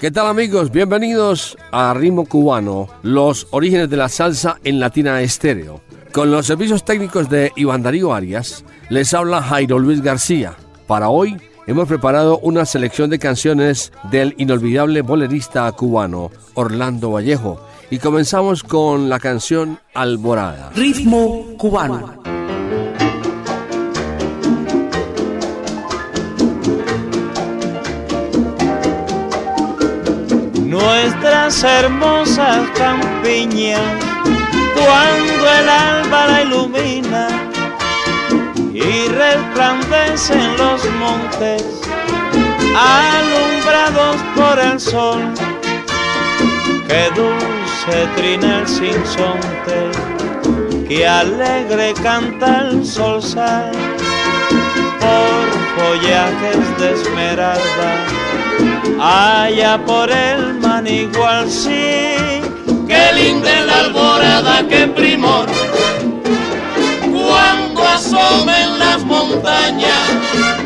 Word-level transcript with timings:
¿Qué 0.00 0.10
tal 0.10 0.28
amigos? 0.28 0.72
Bienvenidos 0.72 1.58
a 1.72 1.92
Ritmo 1.92 2.24
Cubano, 2.24 2.88
los 3.02 3.48
orígenes 3.50 3.90
de 3.90 3.98
la 3.98 4.08
salsa 4.08 4.58
en 4.64 4.80
Latina 4.80 5.20
Estéreo. 5.20 5.82
Con 6.10 6.30
los 6.30 6.46
servicios 6.46 6.86
técnicos 6.86 7.28
de 7.28 7.52
Iván 7.54 7.82
Darío 7.82 8.14
Arias, 8.14 8.64
les 8.88 9.12
habla 9.12 9.42
Jairo 9.42 9.78
Luis 9.78 10.00
García. 10.00 10.54
Para 10.86 11.10
hoy 11.10 11.36
hemos 11.66 11.86
preparado 11.86 12.38
una 12.38 12.64
selección 12.64 13.10
de 13.10 13.18
canciones 13.18 13.92
del 14.10 14.34
inolvidable 14.38 15.02
bolerista 15.02 15.70
cubano 15.72 16.30
Orlando 16.54 17.10
Vallejo 17.10 17.60
y 17.90 17.98
comenzamos 17.98 18.62
con 18.62 19.10
la 19.10 19.20
canción 19.20 19.80
Alborada. 19.92 20.70
Ritmo 20.74 21.44
cubano. 21.58 22.19
Nuestras 30.80 31.62
hermosas 31.62 32.68
campiñas, 32.74 33.80
cuando 34.74 35.48
el 35.58 35.68
alba 35.68 36.26
la 36.26 36.42
ilumina 36.42 37.28
y 38.72 39.08
resplandecen 39.08 40.56
los 40.56 40.84
montes, 40.92 41.64
alumbrados 42.76 44.16
por 44.34 44.58
el 44.58 44.80
sol, 44.80 45.34
que 46.88 47.10
dulce 47.14 48.08
trina 48.16 48.60
el 48.60 48.68
sinsonte, 48.68 49.90
que 50.88 51.06
alegre 51.06 51.94
canta 52.02 52.68
el 52.68 52.84
sol 52.84 53.22
sal 53.22 53.70
por 55.00 55.50
follajes 55.76 56.78
de 56.78 56.92
esmeralda 56.92 58.20
allá 59.00 59.78
por 59.84 60.10
el 60.10 60.54
manigual 60.54 61.50
sí. 61.50 62.40
Qué 62.86 63.12
linda 63.14 63.64
la 63.66 63.80
alborada, 63.80 64.66
qué 64.68 64.86
primor, 64.88 65.46
cuando 67.12 67.82
asomen 67.82 68.78
las 68.78 69.04
montañas. 69.04 70.10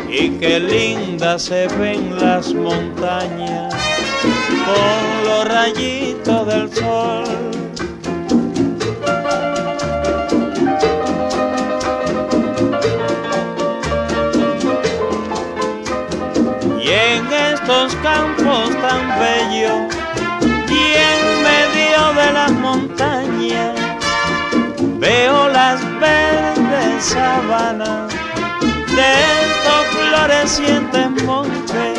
Y 0.09 0.29
qué 0.39 0.59
linda 0.59 1.37
se 1.37 1.67
ven 1.77 2.17
las 2.17 2.53
montañas 2.53 3.73
con 4.65 5.27
los 5.27 5.47
rayitos 5.47 6.47
del 6.47 6.73
sol. 6.73 7.64
Campos 18.05 18.69
tan 18.83 19.03
bellos 19.19 19.95
y 20.69 20.83
en 21.09 21.21
medio 21.49 22.01
de 22.19 22.27
las 22.33 22.51
montañas 22.51 23.73
veo 24.99 25.49
las 25.49 25.79
verdes 25.99 27.03
sabanas 27.03 28.13
de 28.97 29.09
estos 29.41 29.83
florecientes 29.95 31.23
montes. 31.23 31.97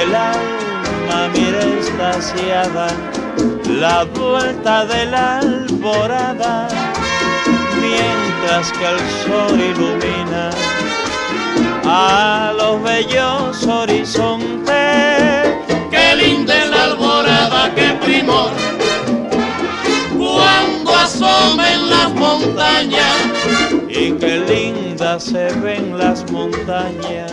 El 0.00 0.14
alma 0.14 1.20
mira 1.34 1.62
estaciada 1.80 2.86
la 3.68 4.04
vuelta 4.04 4.86
de 4.86 5.04
la 5.04 5.40
alborada 5.40 6.68
mientras 7.82 8.72
que 8.72 8.86
el 8.94 9.00
sol 9.26 9.60
ilumina 9.60 10.63
a 11.86 12.52
los 12.56 12.82
bellos 12.82 13.66
horizontes. 13.66 14.74
Qué 15.90 16.16
linda 16.16 16.64
la 16.66 16.84
alborada, 16.84 17.74
qué 17.74 17.96
primor, 18.04 18.50
cuando 20.16 20.94
asomen 20.94 21.90
las 21.90 22.14
montañas. 22.14 23.16
Y 23.88 24.12
qué 24.12 24.40
linda 24.40 25.20
se 25.20 25.52
ven 25.60 25.96
las 25.96 26.30
montañas 26.30 27.32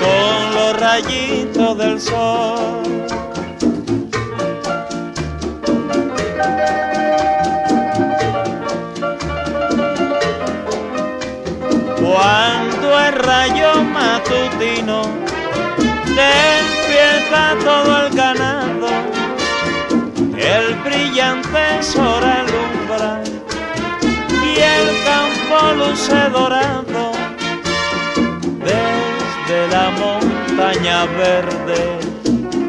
con 0.00 0.54
los 0.54 0.80
rayitos 0.80 1.78
del 1.78 2.00
sol. 2.00 3.27
Rayo 13.28 13.84
matutino 13.84 15.02
despierta 16.18 17.42
todo 17.62 18.06
el 18.06 18.14
ganado, 18.14 18.88
el 20.54 20.74
brillante 20.84 21.82
sol 21.82 22.24
alumbra 22.24 23.22
y 24.48 24.52
el 24.76 24.86
campo 25.08 25.58
luce 25.80 26.20
dorado 26.30 27.12
desde 28.68 29.58
la 29.74 29.90
montaña 30.02 31.04
verde. 31.22 31.82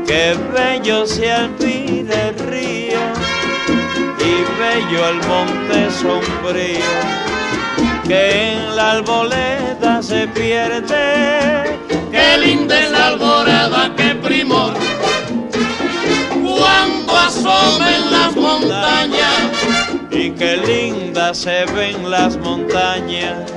Qué 0.06 0.36
bello 0.54 1.06
se 1.06 1.32
alpide 1.32 2.30
el 2.30 2.40
río 2.52 3.04
y 4.30 4.34
bello 4.60 5.02
el 5.12 5.20
monte 5.28 5.90
sombrío 6.02 7.29
que 8.10 8.54
en 8.54 8.76
la 8.76 8.92
alboleda 8.94 10.02
se 10.02 10.28
pierde. 10.30 11.78
Qué 12.12 12.38
linda 12.40 12.80
es 12.84 12.92
la 12.92 13.08
alborada, 13.10 13.94
qué 13.96 14.16
primor, 14.16 14.74
cuando 16.42 17.16
asomen 17.16 18.12
las 18.12 18.36
montañas. 18.36 19.38
Y 20.10 20.32
qué 20.32 20.58
linda 20.58 21.36
se 21.36 21.66
ven 21.66 22.10
las 22.10 22.36
montañas 22.38 23.52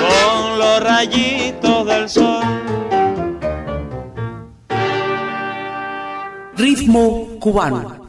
con 0.00 0.58
los 0.58 0.82
rayitos 0.82 1.86
del 1.86 2.08
sol. 2.10 2.44
Ritmo 6.58 7.26
cubano. 7.40 7.99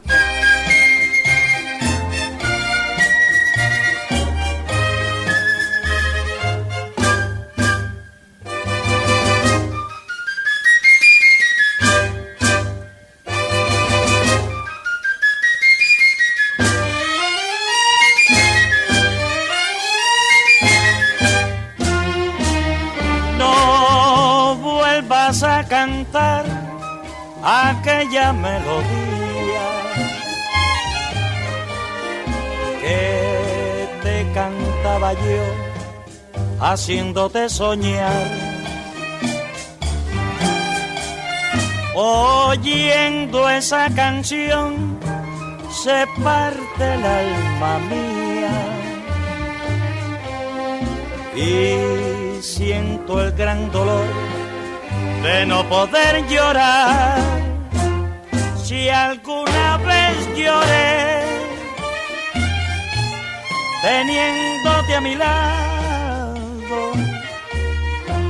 Aquella 28.12 28.32
melodía 28.34 29.68
que 32.82 33.88
te 34.02 34.32
cantaba 34.34 35.14
yo 35.14 35.44
haciéndote 36.60 37.48
soñar. 37.48 38.26
Oyendo 41.94 43.48
esa 43.48 43.88
canción 43.94 44.98
se 45.70 46.06
parte 46.22 46.94
el 46.94 47.04
alma 47.04 47.78
mía 47.90 48.56
y 51.34 52.42
siento 52.42 53.22
el 53.22 53.32
gran 53.32 53.70
dolor 53.70 54.06
de 55.22 55.46
no 55.46 55.66
poder 55.68 56.26
llorar. 56.28 57.51
Si 58.62 58.88
alguna 58.88 59.76
vez 59.78 60.16
lloré 60.36 61.24
teniéndote 63.82 64.96
a 64.96 65.00
mi 65.00 65.14
lado, 65.16 66.92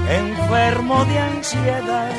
enfermo 0.09 1.05
de 1.05 1.19
ansiedad 1.19 2.13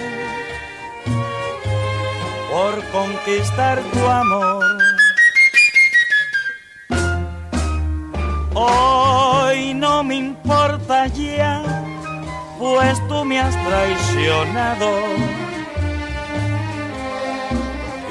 por 2.51 2.83
conquistar 2.92 3.81
tu 3.94 4.07
amor. 4.07 4.63
Hoy 8.54 9.74
no 9.74 10.04
me 10.04 10.15
importa 10.15 11.07
ya, 11.07 11.63
pues 12.60 12.95
tú 13.07 13.25
me 13.25 13.39
has 13.39 13.56
traicionado. 13.65 15.42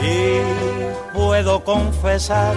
Y 0.02 1.14
puedo 1.14 1.62
confesar 1.62 2.54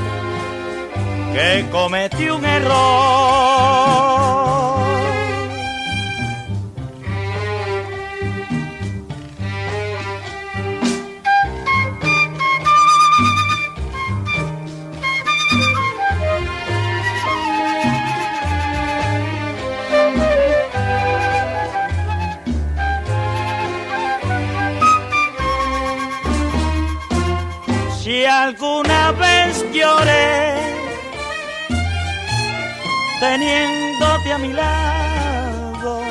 que 1.33 1.65
cometí 1.71 2.29
un 2.29 2.43
error. 2.45 4.14
Lloré 29.75 30.55
teniéndote 33.19 34.31
a 34.33 34.37
mi 34.37 34.51
lado, 34.53 36.01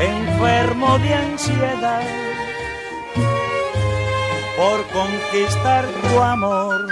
enfermo 0.00 0.98
de 0.98 1.14
ansiedad 1.14 2.02
por 4.56 4.78
conquistar 4.98 5.84
tu 5.86 6.20
amor. 6.20 6.86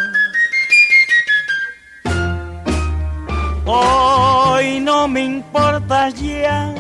Hoy 3.67 4.81
no 4.81 5.09
me 5.09 5.23
importa 5.25 6.11
ya, 6.11 6.75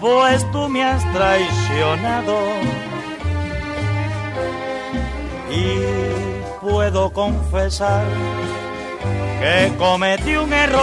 pues 0.00 0.44
tú 0.50 0.68
me 0.68 0.82
has 0.82 1.02
traicionado 1.12 2.36
puedo 6.82 7.12
confesar 7.12 8.04
que 9.38 9.72
cometí 9.78 10.34
un 10.34 10.52
error. 10.52 10.80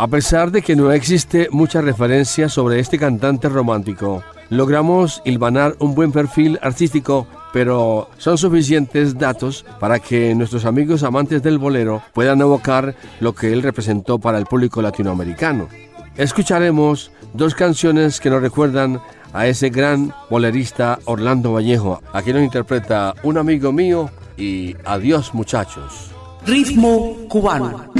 A 0.00 0.06
pesar 0.10 0.50
de 0.50 0.62
que 0.62 0.74
no 0.74 0.90
existe 0.90 1.48
mucha 1.50 1.82
referencia 1.82 2.48
sobre 2.48 2.80
este 2.80 2.98
cantante 2.98 3.50
romántico, 3.50 4.22
logramos 4.48 5.20
hilvanar 5.26 5.76
un 5.80 5.94
buen 5.94 6.10
perfil 6.10 6.58
artístico, 6.62 7.26
pero 7.52 8.08
son 8.16 8.38
suficientes 8.38 9.18
datos 9.18 9.66
para 9.80 9.98
que 9.98 10.34
nuestros 10.34 10.64
amigos 10.64 11.02
amantes 11.02 11.42
del 11.42 11.58
bolero 11.58 12.02
puedan 12.14 12.40
evocar 12.40 12.94
lo 13.20 13.34
que 13.34 13.52
él 13.52 13.62
representó 13.62 14.18
para 14.18 14.38
el 14.38 14.46
público 14.46 14.80
latinoamericano. 14.80 15.68
Escucharemos 16.16 17.10
dos 17.34 17.54
canciones 17.54 18.20
que 18.20 18.30
nos 18.30 18.40
recuerdan 18.40 19.00
a 19.32 19.46
ese 19.46 19.68
gran 19.68 20.14
bolerista 20.30 20.98
Orlando 21.04 21.52
Vallejo. 21.52 22.00
Aquí 22.12 22.32
nos 22.32 22.42
interpreta 22.42 23.14
un 23.22 23.36
amigo 23.36 23.72
mío 23.72 24.08
y 24.36 24.74
Adiós 24.84 25.34
muchachos. 25.34 26.10
Ritmo 26.46 27.16
cubano. 27.28 27.92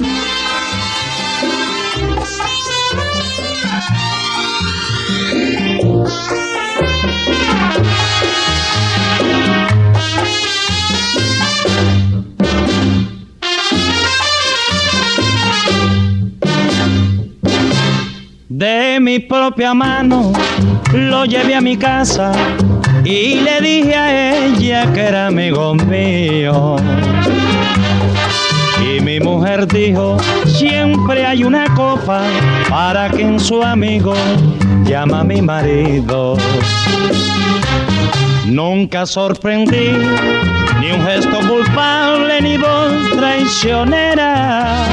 Mi 19.14 19.20
propia 19.20 19.72
mano 19.74 20.32
lo 20.92 21.24
llevé 21.24 21.54
a 21.54 21.60
mi 21.60 21.76
casa 21.76 22.32
y 23.04 23.36
le 23.42 23.60
dije 23.60 23.94
a 23.94 24.44
ella 24.44 24.92
que 24.92 25.02
era 25.02 25.28
amigo 25.28 25.72
mío. 25.72 26.74
Y 28.82 29.00
mi 29.00 29.20
mujer 29.20 29.68
dijo, 29.68 30.16
siempre 30.46 31.24
hay 31.24 31.44
una 31.44 31.72
copa 31.76 32.22
para 32.68 33.08
quien 33.08 33.38
su 33.38 33.62
amigo 33.62 34.14
llama 34.84 35.20
a 35.20 35.24
mi 35.24 35.40
marido. 35.40 36.36
Nunca 38.46 39.06
sorprendí 39.06 39.92
ni 40.80 40.90
un 40.90 41.02
gesto 41.06 41.38
culpable 41.48 42.40
ni 42.40 42.58
voz 42.58 43.12
traicionera 43.16 44.86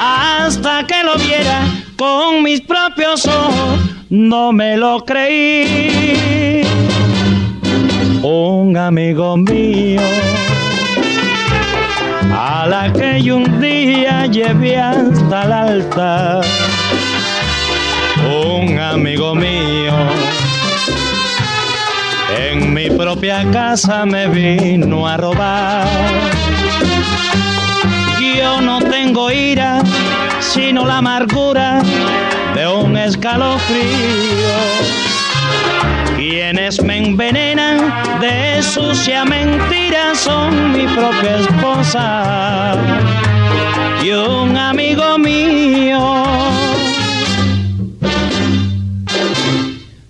hasta 0.00 0.86
que 0.86 1.02
lo 1.02 1.16
viera 1.16 1.79
con 2.00 2.42
mis 2.42 2.62
propios 2.62 3.26
ojos, 3.26 3.78
no 4.08 4.52
me 4.52 4.74
lo 4.78 5.04
creí. 5.04 6.62
Un 8.22 8.74
amigo 8.74 9.36
mío, 9.36 10.00
a 12.32 12.66
la 12.66 12.90
que 12.90 13.30
un 13.30 13.60
día 13.60 14.24
llevé 14.24 14.78
hasta 14.78 15.44
el 15.44 15.52
altar. 15.52 16.44
Un 18.56 18.78
amigo 18.78 19.34
mío, 19.34 19.92
en 22.34 22.72
mi 22.72 22.88
propia 22.88 23.44
casa 23.50 24.06
me 24.06 24.26
vino 24.26 25.06
a 25.06 25.18
robar. 25.18 25.86
Yo 28.18 28.62
no 28.62 28.78
tengo 28.78 29.30
ira 29.30 29.82
sino 30.40 30.84
la 30.86 30.98
amargura 30.98 31.82
de 32.54 32.66
un 32.66 32.96
escalofrío. 32.96 34.56
Quienes 36.16 36.82
me 36.82 36.98
envenenan 36.98 37.92
de 38.20 38.62
sucia 38.62 39.24
mentira 39.24 40.14
son 40.14 40.72
mi 40.72 40.86
propia 40.86 41.36
esposa 41.36 42.74
y 44.02 44.10
un 44.10 44.56
amigo 44.56 45.18
mío. 45.18 46.24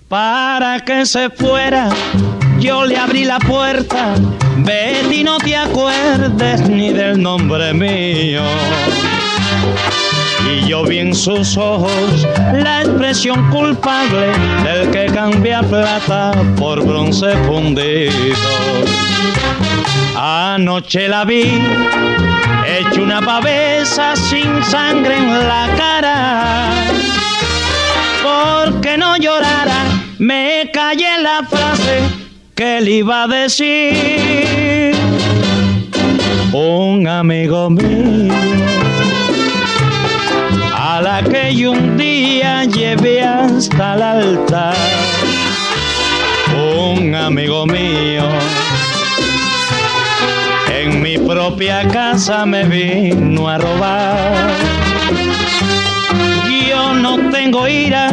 Para 0.09 0.81
que 0.81 1.07
se 1.07 1.31
fuera, 1.31 1.91
yo 2.59 2.85
le 2.85 2.97
abrí 2.97 3.25
la 3.25 3.39
puerta. 3.39 4.15
Betty, 4.57 5.23
no 5.23 5.39
te 5.39 5.57
acuerdes 5.57 6.69
ni 6.69 6.93
del 6.93 7.23
nombre 7.23 7.73
mío 7.73 8.43
y 10.47 10.67
yo 10.69 10.85
vi 10.85 10.99
en 10.99 11.15
sus 11.15 11.57
ojos 11.57 12.27
la 12.53 12.83
expresión 12.83 13.51
culpable 13.51 14.29
del 14.65 14.91
que 14.91 15.07
cambia 15.07 15.63
plata 15.63 16.33
por 16.57 16.85
bronce 16.85 17.37
fundido. 17.47 18.11
Anoche 20.17 21.09
la 21.09 21.25
vi, 21.25 21.45
hecho 22.67 23.03
una 23.03 23.21
pavesa 23.21 24.15
sin 24.17 24.63
sangre 24.65 25.17
en 25.17 25.49
la 25.49 25.69
cara. 25.77 26.73
Porque 28.23 28.97
no 28.97 29.17
llorara, 29.17 29.85
me 30.19 30.71
callé 30.73 31.23
la 31.23 31.43
frase 31.49 32.01
que 32.55 32.81
le 32.81 32.91
iba 32.91 33.25
a 33.25 33.29
decir. 33.29 34.95
Un 36.53 37.07
amigo 37.07 37.71
mío 37.71 38.70
que 41.23 41.55
yo 41.55 41.73
un 41.73 41.97
día 41.97 42.65
llevé 42.65 43.23
hasta 43.23 43.95
el 43.95 44.03
altar. 44.03 44.75
Un 46.57 47.15
amigo 47.15 47.67
mío 47.67 48.25
en 50.73 51.03
mi 51.03 51.19
propia 51.19 51.87
casa 51.89 52.47
me 52.47 52.65
vino 52.65 53.49
a 53.49 53.59
robar. 53.59 54.51
Yo 56.69 56.95
no 56.95 57.31
tengo 57.31 57.69
ira, 57.69 58.11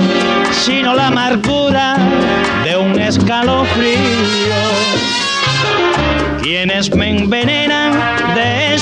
sino 0.52 0.94
la 0.94 1.08
amargura 1.08 1.98
de 2.64 2.78
un 2.78 3.00
escalofrío. 3.00 3.98
Quienes 6.42 6.94
me 6.96 7.10
envenenan 7.18 7.77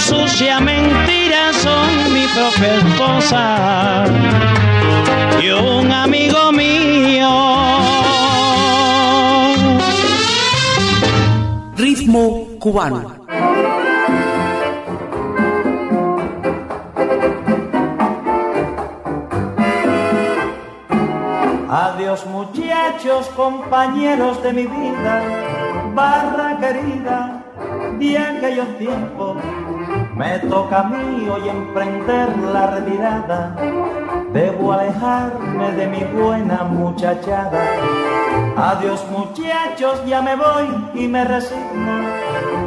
sucia 0.06 0.60
mentira 0.60 1.52
son 1.64 2.14
mi 2.14 2.26
propia 2.36 2.76
esposa 2.76 4.06
y 5.42 5.50
un 5.50 5.92
amigo 5.92 6.52
mío. 6.52 7.32
Ritmo 11.76 12.48
cubano. 12.60 13.16
Adiós 21.68 22.26
muchachos, 22.28 23.28
compañeros 23.36 24.42
de 24.44 24.54
mi 24.54 24.68
vida, 24.68 25.24
barra 25.96 26.58
querida, 26.60 27.44
de 28.00 28.18
aquellos 28.18 28.78
tiempos 28.78 29.38
me 30.16 30.40
toca 30.40 30.80
a 30.80 30.84
mí 30.84 31.28
hoy 31.30 31.50
emprender 31.50 32.38
la 32.54 32.68
retirada. 32.68 33.56
Debo 34.32 34.74
alejarme 34.74 35.72
de 35.74 35.88
mi 35.88 36.04
buena 36.06 36.64
muchachada. 36.64 37.62
Adiós 38.58 39.06
muchachos, 39.12 40.04
ya 40.06 40.22
me 40.22 40.36
voy 40.36 40.68
y 40.94 41.08
me 41.08 41.26
resigno 41.26 41.96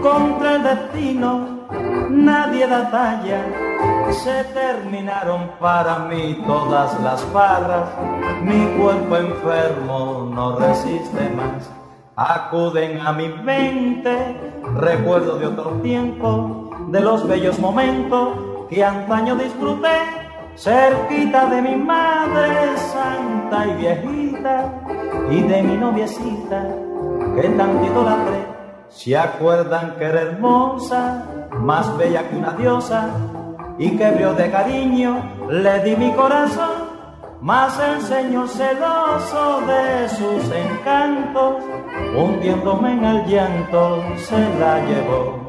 contra 0.02 0.56
el 0.56 0.62
destino. 0.62 1.58
Nadie 2.10 2.66
da 2.66 2.90
talla 2.90 3.42
se 4.12 4.44
terminaron 4.44 5.50
para 5.60 5.98
mí 6.00 6.42
todas 6.46 6.98
las 7.00 7.32
barras, 7.32 7.88
mi 8.42 8.66
cuerpo 8.78 9.16
enfermo 9.16 10.30
no 10.32 10.58
resiste 10.58 11.30
más. 11.30 11.70
Acuden 12.16 13.00
a 13.00 13.12
mi 13.12 13.28
mente 13.28 14.36
recuerdo 14.74 15.38
de 15.38 15.46
otro 15.46 15.70
tiempo, 15.82 16.57
de 16.90 17.00
los 17.00 17.26
bellos 17.28 17.58
momentos 17.58 18.28
que 18.68 18.84
antaño 18.84 19.36
disfruté, 19.36 19.96
cerquita 20.56 21.46
de 21.46 21.62
mi 21.62 21.76
madre 21.76 22.76
santa 22.76 23.66
y 23.66 23.74
viejita 23.74 24.72
y 25.30 25.42
de 25.42 25.62
mi 25.62 25.76
noviecita 25.76 26.66
que 27.34 27.48
tanto 27.50 27.84
idolatré. 27.84 28.46
Se 28.88 29.16
acuerdan 29.16 29.96
que 29.98 30.04
era 30.04 30.22
hermosa, 30.22 31.24
más 31.60 31.96
bella 31.98 32.28
que 32.28 32.36
una 32.36 32.52
diosa, 32.52 33.08
y 33.78 33.96
que 33.96 34.10
vio 34.12 34.32
de 34.34 34.50
cariño 34.50 35.22
le 35.48 35.82
di 35.84 35.94
mi 35.94 36.12
corazón, 36.12 36.88
más 37.40 37.78
el 37.78 38.00
Señor 38.00 38.48
celoso 38.48 39.60
de 39.66 40.08
sus 40.08 40.50
encantos, 40.50 41.62
hundiéndome 42.16 42.92
en 42.94 43.04
el 43.04 43.26
llanto, 43.26 44.02
se 44.16 44.38
la 44.58 44.84
llevó. 44.86 45.47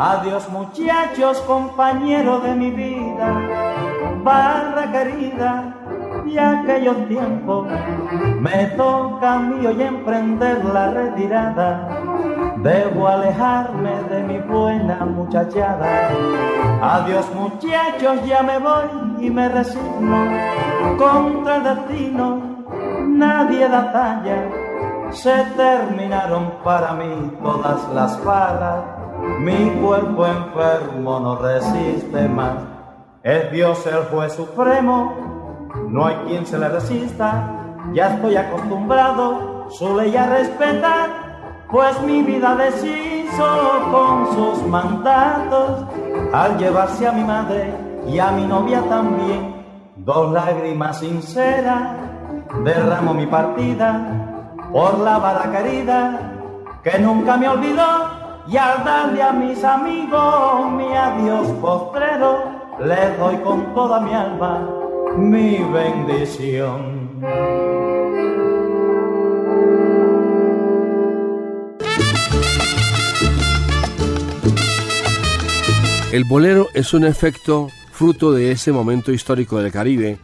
Adiós 0.00 0.48
muchachos, 0.50 1.38
compañeros 1.40 2.42
de 2.44 2.54
mi 2.54 2.70
vida, 2.70 3.42
barra 4.22 4.90
querida, 4.92 5.74
y 6.24 6.38
aquellos 6.38 7.08
tiempos 7.08 7.66
me 8.40 8.66
toca 8.76 9.34
a 9.34 9.38
mí 9.38 9.66
hoy 9.66 9.82
emprender 9.82 10.64
la 10.64 10.90
retirada. 10.90 11.88
Debo 12.58 13.08
alejarme 13.08 14.02
de 14.10 14.22
mi 14.22 14.38
buena 14.38 15.04
muchachada. 15.04 16.10
Adiós 16.82 17.26
muchachos, 17.34 18.24
ya 18.26 18.42
me 18.42 18.58
voy 18.58 19.07
y 19.20 19.30
me 19.30 19.48
resigno 19.48 20.26
contra 20.98 21.56
el 21.56 21.64
destino. 21.64 22.66
Nadie 23.06 23.68
da 23.68 23.92
talla. 23.92 24.48
Se 25.10 25.44
terminaron 25.56 26.52
para 26.62 26.92
mí 26.92 27.32
todas 27.42 27.88
las 27.94 28.22
balas. 28.24 28.84
Mi 29.40 29.70
cuerpo 29.80 30.26
enfermo 30.26 31.20
no 31.20 31.36
resiste 31.36 32.28
más. 32.28 32.58
Es 33.22 33.50
Dios 33.50 33.86
el 33.86 34.04
juez 34.04 34.32
supremo 34.34 35.28
no 35.88 36.06
hay 36.06 36.16
quien 36.26 36.46
se 36.46 36.58
le 36.58 36.68
resista, 36.68 37.50
ya 37.92 38.14
estoy 38.14 38.36
acostumbrado 38.36 39.66
su 39.70 39.96
ley 39.96 40.16
a 40.16 40.26
respetar, 40.26 41.66
pues 41.70 42.00
mi 42.02 42.22
vida 42.22 42.54
deshizo 42.56 43.46
con 43.90 44.34
sus 44.34 44.66
mandatos 44.66 45.84
al 46.32 46.58
llevarse 46.58 47.06
a 47.06 47.12
mi 47.12 47.24
madre 47.24 47.87
y 48.08 48.18
a 48.18 48.30
mi 48.32 48.44
novia 48.46 48.82
también. 48.88 49.56
Dos 49.96 50.32
lágrimas 50.32 51.00
sinceras 51.00 51.96
derramo 52.64 53.14
mi 53.14 53.26
partida 53.26 54.54
por 54.72 54.98
la 55.00 55.18
vara 55.18 55.50
querida 55.50 56.20
que 56.82 56.98
nunca 56.98 57.36
me 57.36 57.48
olvidó 57.48 58.44
y 58.46 58.56
al 58.56 58.84
darle 58.84 59.22
a 59.22 59.32
mis 59.32 59.62
amigos 59.64 60.70
mi 60.72 60.96
adiós 60.96 61.48
postrero 61.60 62.38
le 62.78 63.16
doy 63.16 63.36
con 63.38 63.74
toda 63.74 64.00
mi 64.00 64.14
alma 64.14 64.66
mi 65.16 65.58
bendición. 65.58 67.08
El 76.12 76.24
bolero 76.24 76.68
es 76.72 76.94
un 76.94 77.04
efecto 77.04 77.68
fruto 77.98 78.30
de 78.30 78.52
ese 78.52 78.70
momento 78.70 79.10
histórico 79.10 79.60
del 79.60 79.72
Caribe, 79.72 80.18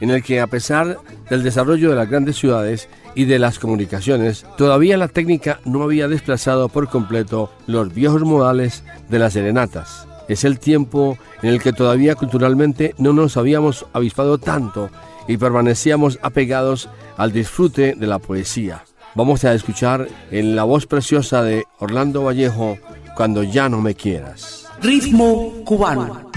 en 0.00 0.10
el 0.10 0.20
que 0.20 0.40
a 0.40 0.48
pesar 0.48 0.98
del 1.30 1.44
desarrollo 1.44 1.90
de 1.90 1.94
las 1.94 2.10
grandes 2.10 2.36
ciudades 2.36 2.88
y 3.14 3.24
de 3.24 3.38
las 3.38 3.60
comunicaciones, 3.60 4.44
todavía 4.58 4.96
la 4.96 5.06
técnica 5.06 5.60
no 5.64 5.84
había 5.84 6.08
desplazado 6.08 6.68
por 6.68 6.88
completo 6.88 7.52
los 7.68 7.94
viejos 7.94 8.22
modales 8.22 8.82
de 9.08 9.20
las 9.20 9.34
serenatas. 9.34 10.08
Es 10.28 10.42
el 10.42 10.58
tiempo 10.58 11.18
en 11.40 11.50
el 11.50 11.62
que 11.62 11.72
todavía 11.72 12.16
culturalmente 12.16 12.96
no 12.98 13.12
nos 13.12 13.36
habíamos 13.36 13.86
avispado 13.92 14.38
tanto 14.38 14.90
y 15.28 15.36
permanecíamos 15.36 16.18
apegados 16.22 16.88
al 17.16 17.30
disfrute 17.30 17.94
de 17.96 18.06
la 18.08 18.18
poesía. 18.18 18.82
Vamos 19.14 19.44
a 19.44 19.54
escuchar 19.54 20.08
en 20.32 20.56
la 20.56 20.64
voz 20.64 20.86
preciosa 20.86 21.44
de 21.44 21.62
Orlando 21.78 22.24
Vallejo, 22.24 22.76
Cuando 23.16 23.44
ya 23.44 23.68
no 23.68 23.80
me 23.80 23.94
quieras. 23.94 24.66
Ritmo 24.80 25.62
cubano. 25.64 26.30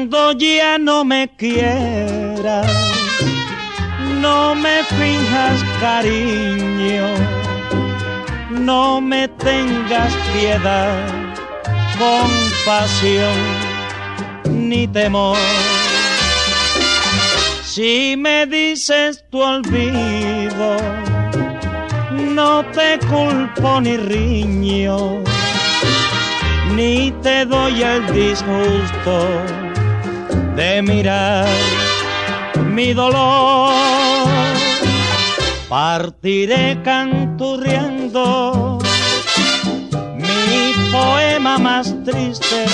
Cuando 0.00 0.32
ya 0.32 0.78
no 0.78 1.04
me 1.04 1.28
quieras, 1.36 2.66
no 4.18 4.54
me 4.54 4.82
finjas 4.84 5.62
cariño, 5.78 7.06
no 8.50 9.02
me 9.02 9.28
tengas 9.28 10.14
piedad, 10.32 10.96
compasión 11.98 13.36
ni 14.48 14.88
temor. 14.88 15.36
Si 17.62 18.14
me 18.16 18.46
dices 18.46 19.22
tu 19.28 19.42
olvido, 19.42 20.78
no 22.10 22.64
te 22.72 22.98
culpo 23.00 23.82
ni 23.82 23.98
riño 23.98 25.22
ni 26.74 27.12
te 27.22 27.44
doy 27.44 27.82
el 27.82 28.06
disgusto 28.14 29.59
de 30.56 30.82
mirar 30.82 31.46
mi 32.66 32.92
dolor. 32.92 33.72
Partiré 35.68 36.80
canturriendo 36.82 38.78
mi 40.16 40.72
poema 40.90 41.58
más 41.58 41.94
triste, 42.04 42.66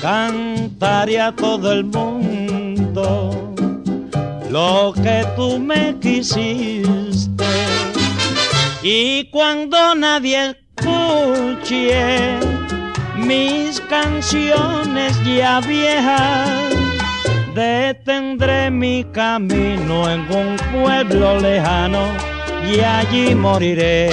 cantaré 0.00 1.20
a 1.20 1.32
todo 1.32 1.72
el 1.72 1.84
mundo 1.84 3.52
lo 4.50 4.92
que 4.94 5.26
tú 5.36 5.58
me 5.58 5.96
quisiste. 6.00 7.44
Y 8.82 9.24
cuando 9.30 9.94
nadie 9.94 10.56
escuché 10.76 12.38
mis 13.16 13.80
canciones 13.82 15.18
ya 15.24 15.60
viejas. 15.60 16.74
Detendré 17.54 18.70
mi 18.70 19.04
camino 19.12 20.08
en 20.08 20.20
un 20.30 20.56
pueblo 20.72 21.38
lejano 21.40 22.04
y 22.66 22.80
allí 22.80 23.34
moriré. 23.34 24.10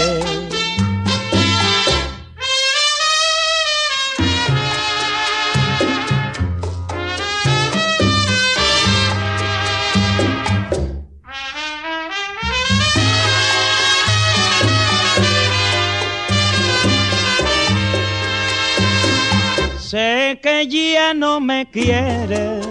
Que 20.41 20.67
ya 20.67 21.13
no 21.13 21.39
me 21.39 21.65
quieres, 21.65 22.67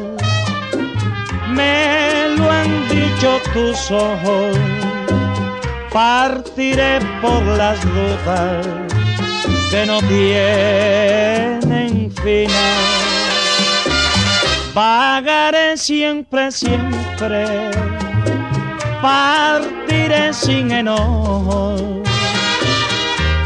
me 1.48 2.28
lo 2.36 2.50
han 2.50 2.88
dicho 2.88 3.40
tus 3.52 3.90
ojos, 3.90 4.56
partiré 5.92 6.98
por 7.20 7.42
las 7.42 7.82
rutas 7.84 8.66
que 9.70 9.86
no 9.86 10.00
tienen 10.02 11.56
final. 12.22 12.84
Pagaré 14.74 15.76
siempre, 15.76 16.52
siempre, 16.52 17.70
partiré 19.00 20.32
sin 20.32 20.70
enojo. 20.70 22.02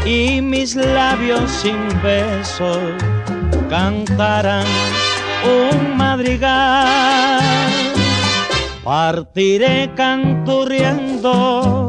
Y 0.05 0.41
mis 0.41 0.75
labios 0.75 1.49
sin 1.49 1.77
besos 2.01 2.93
cantarán 3.71 4.67
un 5.45 5.95
madrigal. 5.95 7.39
Partiré 8.83 9.89
canturriendo 9.95 11.87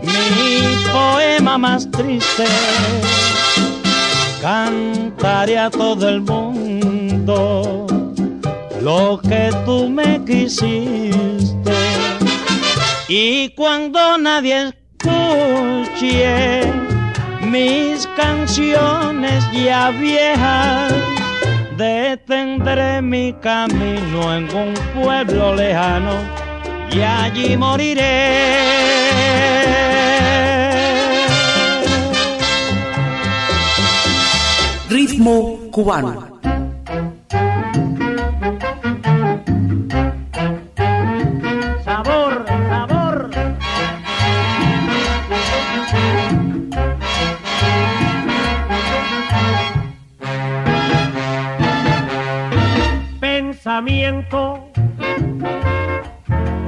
mi 0.00 0.62
poema 0.90 1.58
más 1.58 1.90
triste. 1.90 2.46
Cantaré 4.40 5.58
a 5.58 5.68
todo 5.68 6.08
el 6.08 6.22
mundo 6.22 7.86
lo 8.80 9.20
que 9.28 9.50
tú 9.66 9.90
me 9.90 10.24
quisiste. 10.24 11.74
Y 13.06 13.50
cuando 13.50 14.16
nadie 14.16 14.68
escuche 14.68 16.72
mis 17.48 18.06
canciones 18.16 19.44
ya 19.52 19.90
viejas, 19.90 20.92
detendré 21.76 23.00
mi 23.02 23.32
camino 23.34 24.34
en 24.34 24.44
un 24.54 24.74
pueblo 24.94 25.54
lejano 25.54 26.12
y 26.92 27.00
allí 27.00 27.56
moriré. 27.56 29.08
Ritmo 34.88 35.58
cubano. 35.70 36.37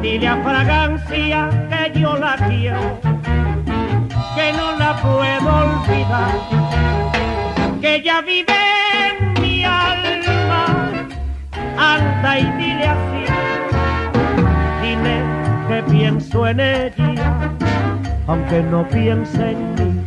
Dile 0.02 0.28
a 0.28 0.36
fragancia 0.42 1.48
que 1.70 1.98
yo 1.98 2.14
la 2.16 2.36
quiero, 2.36 3.00
que 4.34 4.52
no 4.52 4.76
la 4.76 4.96
puedo 5.00 5.48
olvidar, 5.64 6.34
que 7.80 7.94
ella 7.96 8.20
vive 8.20 8.54
en 9.08 9.32
mi 9.40 9.64
alma, 9.64 10.90
anda 11.78 12.38
y 12.38 12.44
dile 12.58 12.86
así 12.86 13.24
dile 14.82 15.22
que 15.68 15.82
pienso 15.90 16.46
en 16.48 16.60
ella, 16.60 17.50
aunque 18.26 18.62
no 18.62 18.86
piense 18.88 19.52
en 19.52 19.74
mí. 19.74 20.02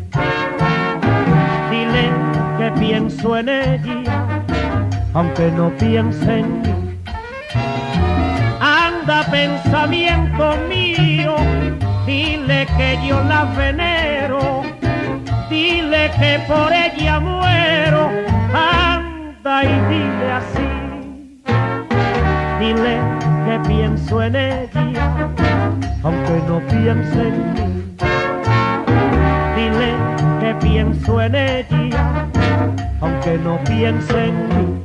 Dile 1.72 2.12
que 2.60 2.72
pienso 2.80 3.38
en 3.38 3.50
ella, 3.50 4.28
aunque 5.16 5.52
no 5.52 5.72
piense 5.78 6.40
en 6.40 6.62
mí. 6.62 6.73
Pensamiento 9.46 10.56
mío, 10.70 11.36
dile 12.06 12.66
que 12.78 12.98
yo 13.06 13.22
la 13.26 13.44
venero, 13.58 14.64
dile 15.50 16.10
que 16.18 16.40
por 16.48 16.72
ella 16.72 17.20
muero. 17.20 18.10
Anda 18.54 19.64
y 19.66 19.76
dile 19.90 20.32
así 20.32 20.84
dile 22.64 22.98
que 23.46 23.60
pienso 23.68 24.24
en 24.24 24.36
ella, 24.36 25.32
aunque 26.04 26.42
no 26.48 26.60
piense 26.68 27.22
en 27.28 27.54
mí. 27.54 27.96
Dile 29.58 29.92
que 30.40 30.56
pienso 30.66 31.22
en 31.22 31.36
ella, 31.36 32.30
aunque 33.02 33.38
no 33.40 33.60
piense 33.66 34.28
en 34.28 34.48
mí. 34.48 34.83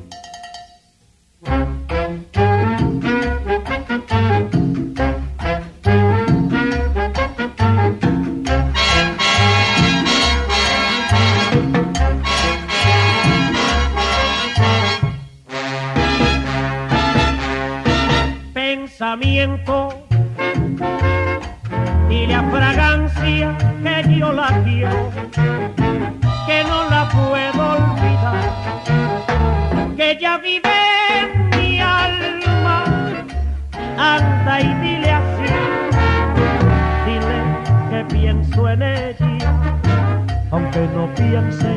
Piense 41.19 41.71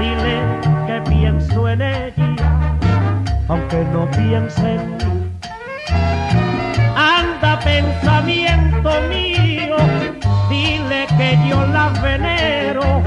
dile 0.00 0.36
que 0.86 0.96
pienso 1.10 1.68
en 1.68 1.82
ella 1.82 2.32
aunque 3.52 3.84
no 3.92 4.10
piense 4.10 4.74
en 4.74 4.96
mí. 4.96 5.30
Anda 6.96 7.58
pensamiento 7.60 8.90
mío, 9.10 9.76
dile 10.48 11.06
que 11.18 11.38
yo 11.48 11.66
la 11.66 11.90
venero, 12.02 13.02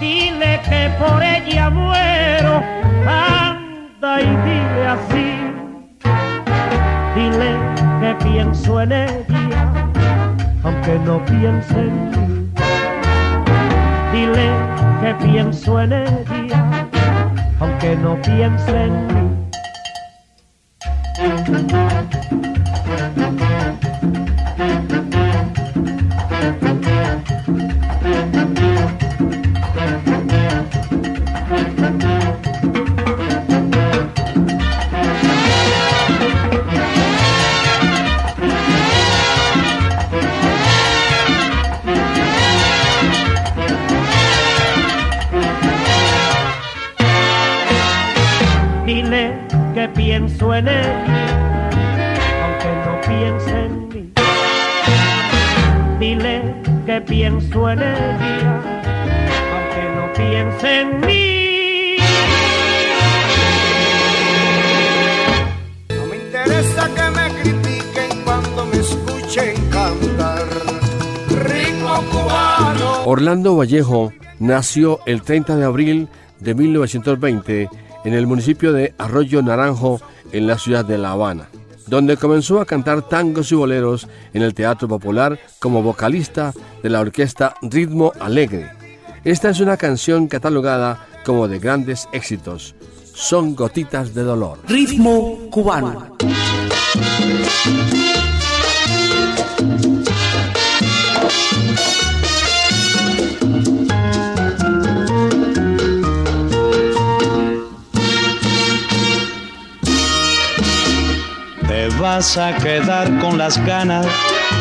dile 0.00 0.60
que 0.68 0.90
por 0.98 1.22
ella 1.22 1.68
muero, 1.68 2.62
anda 3.06 4.20
y 4.20 4.30
dile 4.48 4.86
así, 4.96 5.28
dile 7.14 7.50
que 8.00 8.24
pienso 8.24 8.80
en 8.80 8.92
ella, 8.92 9.62
aunque 10.64 10.98
no 11.04 11.22
piense 11.26 11.78
en 11.78 12.10
mí. 12.10 12.39
Que 15.00 15.14
pienso 15.14 15.80
en 15.80 15.92
ella, 15.94 16.88
aunque 17.58 17.96
no 17.96 18.20
piense 18.20 18.84
en 18.84 19.06
mí. 19.06 19.40
Orlando 73.20 73.54
Vallejo 73.54 74.14
nació 74.38 75.00
el 75.04 75.20
30 75.20 75.58
de 75.58 75.64
abril 75.66 76.08
de 76.38 76.54
1920 76.54 77.68
en 78.06 78.14
el 78.14 78.26
municipio 78.26 78.72
de 78.72 78.94
Arroyo 78.96 79.42
Naranjo, 79.42 80.00
en 80.32 80.46
la 80.46 80.56
ciudad 80.56 80.86
de 80.86 80.96
La 80.96 81.10
Habana, 81.10 81.50
donde 81.86 82.16
comenzó 82.16 82.62
a 82.62 82.64
cantar 82.64 83.02
tangos 83.02 83.52
y 83.52 83.56
boleros 83.56 84.08
en 84.32 84.40
el 84.40 84.54
Teatro 84.54 84.88
Popular 84.88 85.38
como 85.58 85.82
vocalista 85.82 86.54
de 86.82 86.88
la 86.88 87.00
orquesta 87.00 87.54
Ritmo 87.60 88.14
Alegre. 88.18 88.70
Esta 89.22 89.50
es 89.50 89.60
una 89.60 89.76
canción 89.76 90.26
catalogada 90.26 91.06
como 91.22 91.46
de 91.46 91.58
grandes 91.58 92.08
éxitos. 92.12 92.74
Son 93.12 93.54
gotitas 93.54 94.14
de 94.14 94.22
dolor. 94.22 94.60
Ritmo 94.66 95.40
cubano. 95.50 96.16
Vas 112.20 112.36
a 112.36 112.54
quedar 112.54 113.18
con 113.18 113.38
las 113.38 113.56
ganas 113.64 114.04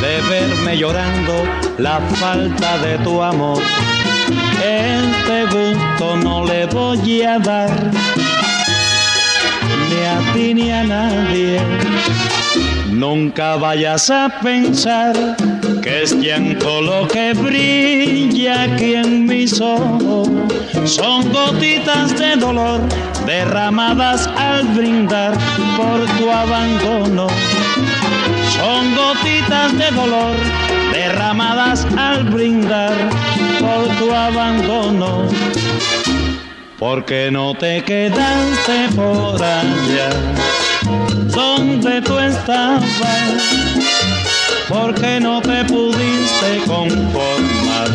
de 0.02 0.22
verme 0.30 0.78
llorando 0.78 1.44
la 1.78 2.00
falta 2.16 2.78
de 2.78 2.98
tu 3.00 3.22
amor. 3.22 3.62
Este 4.64 5.44
gusto 5.54 6.16
no 6.24 6.46
le 6.46 6.68
voy 6.68 7.22
a 7.22 7.38
dar 7.38 7.70
ni 9.90 10.02
a 10.06 10.34
ti 10.34 10.54
ni 10.54 10.72
a 10.72 10.84
nadie. 10.86 11.60
Nunca 12.90 13.58
vayas 13.58 14.10
a 14.10 14.30
pensar 14.42 15.14
que 15.82 16.04
es 16.04 16.16
llanto 16.16 16.82
lo 16.82 17.10
que 17.10 17.34
brilla 17.34 18.64
aquí 18.64 18.96
en 18.96 19.26
mis 19.26 19.60
ojos. 19.60 20.30
Son 20.86 21.30
gotitas 21.34 22.18
de 22.18 22.38
dolor 22.38 22.80
derramadas 23.30 24.28
al 24.38 24.64
brindar 24.70 25.34
por 25.78 26.00
tu 26.18 26.32
abandono. 26.32 27.28
Son 28.58 28.96
gotitas 28.96 29.78
de 29.78 29.92
dolor 29.92 30.36
derramadas 30.92 31.86
al 31.96 32.24
brindar 32.24 32.96
por 33.60 33.88
tu 34.00 34.12
abandono. 34.12 35.28
Porque 36.80 37.30
no 37.30 37.54
te 37.54 37.84
quedaste 37.84 38.90
por 38.96 39.36
allá 39.44 40.10
donde 41.28 42.02
tú 42.02 42.18
estabas? 42.18 42.84
Porque 44.68 45.20
no 45.20 45.40
te 45.40 45.66
pudiste 45.66 46.64
conformar 46.66 47.90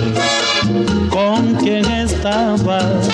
con 1.11 1.57
quien 1.57 1.85
estabas? 1.91 3.09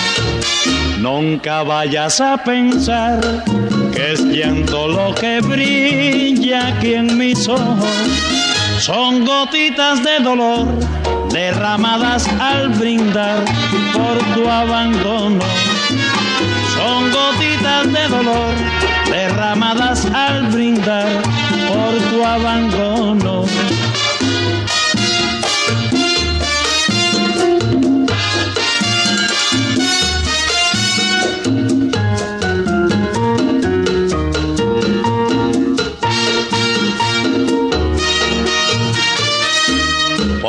Nunca 1.01 1.63
vayas 1.63 2.21
a 2.21 2.37
pensar 2.37 3.19
que 3.91 4.13
es 4.13 4.23
llanto 4.23 4.87
lo 4.87 5.15
que 5.15 5.41
brilla 5.41 6.67
aquí 6.67 6.93
en 6.93 7.17
mis 7.17 7.47
ojos. 7.47 7.89
Son 8.77 9.25
gotitas 9.25 10.03
de 10.03 10.19
dolor 10.19 10.67
derramadas 11.31 12.27
al 12.39 12.69
brindar 12.69 13.43
por 13.93 14.35
tu 14.35 14.47
abandono. 14.47 15.43
Son 16.75 17.09
gotitas 17.09 17.91
de 17.91 18.07
dolor 18.07 18.53
derramadas 19.09 20.05
al 20.05 20.49
brindar 20.49 21.07
por 21.67 21.95
tu 22.11 22.23
abandono. 22.23 23.45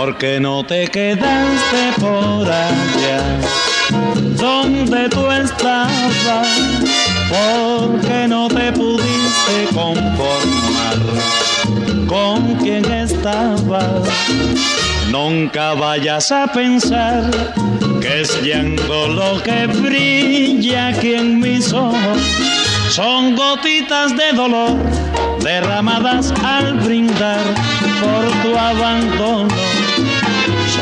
Porque 0.05 0.41
no 0.41 0.65
te 0.65 0.89
quedaste 0.89 1.93
por 2.01 2.51
allá 2.51 3.23
donde 4.35 5.09
tú 5.09 5.31
estabas, 5.31 6.49
porque 7.31 8.27
no 8.27 8.49
te 8.49 8.73
pudiste 8.73 9.69
conformar 9.73 10.99
con 12.09 12.57
quien 12.57 12.85
estabas. 12.85 14.09
Nunca 15.13 15.75
vayas 15.75 16.33
a 16.33 16.49
pensar 16.49 17.31
que 18.01 18.23
es 18.23 18.43
llanto 18.43 19.07
lo 19.07 19.41
que 19.41 19.69
brilla 19.69 20.89
aquí 20.89 21.15
en 21.15 21.39
mis 21.39 21.73
ojos. 21.73 22.19
Son 22.91 23.37
gotitas 23.37 24.17
de 24.17 24.33
dolor 24.33 24.77
derramadas 25.45 26.35
al 26.43 26.75
brindar 26.81 27.45
por 28.01 28.43
tu 28.43 28.59
abandono. 28.59 29.72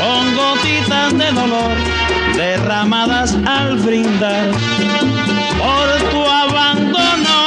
Son 0.01 0.35
gotitas 0.35 1.15
de 1.15 1.31
dolor 1.31 1.75
derramadas 2.35 3.37
al 3.45 3.77
brindar 3.77 4.49
por 5.59 6.09
tu 6.09 6.21
abandono. 6.25 7.37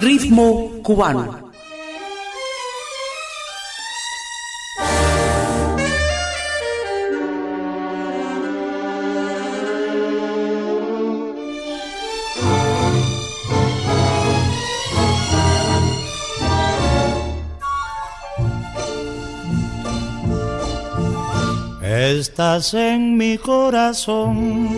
Ritmo 0.00 0.72
cubano. 0.82 1.45
Estás 22.06 22.72
en 22.72 23.16
mi 23.16 23.36
corazón. 23.36 24.68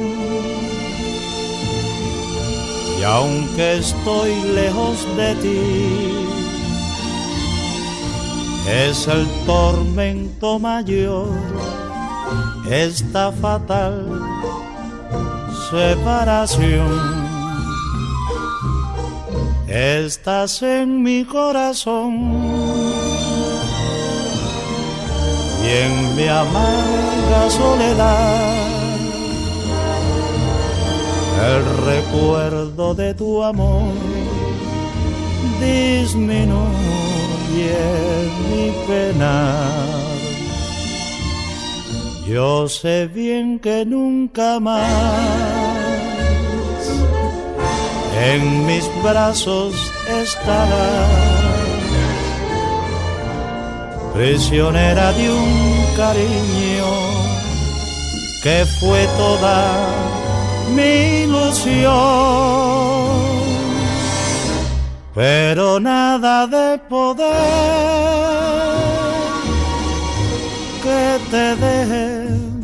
Y 2.98 3.02
aunque 3.02 3.76
estoy 3.76 4.32
lejos 4.54 5.06
de 5.14 5.34
ti, 5.34 5.60
es 8.66 9.06
el 9.08 9.26
tormento 9.44 10.58
mayor, 10.58 11.28
esta 12.70 13.30
fatal 13.30 14.06
separación. 15.70 16.88
Estás 19.68 20.62
en 20.62 21.02
mi 21.02 21.26
corazón 21.26 22.58
y 25.62 25.70
en 25.70 26.16
mi 26.16 26.26
soledad 27.50 28.68
el 31.50 31.64
recuerdo 31.86 32.94
de 32.94 33.14
tu 33.14 33.42
amor 33.42 33.92
disminuye 35.60 36.58
mi 38.50 38.72
pena. 38.86 39.54
Yo 42.26 42.68
sé 42.68 43.06
bien 43.06 43.58
que 43.58 43.86
nunca 43.86 44.60
más 44.60 44.84
en 48.30 48.66
mis 48.66 48.84
brazos 49.02 49.74
estarás 50.22 51.57
prisionera 54.18 55.12
de 55.12 55.30
un 55.30 55.86
cariño 55.96 56.90
que 58.42 58.66
fue 58.80 59.06
toda 59.16 59.78
mi 60.74 61.22
ilusión. 61.22 61.92
Pero 65.14 65.78
nada 65.78 66.48
de 66.48 66.78
poder 66.88 67.28
que 70.82 71.02
te 71.30 71.46
deje 71.64 72.08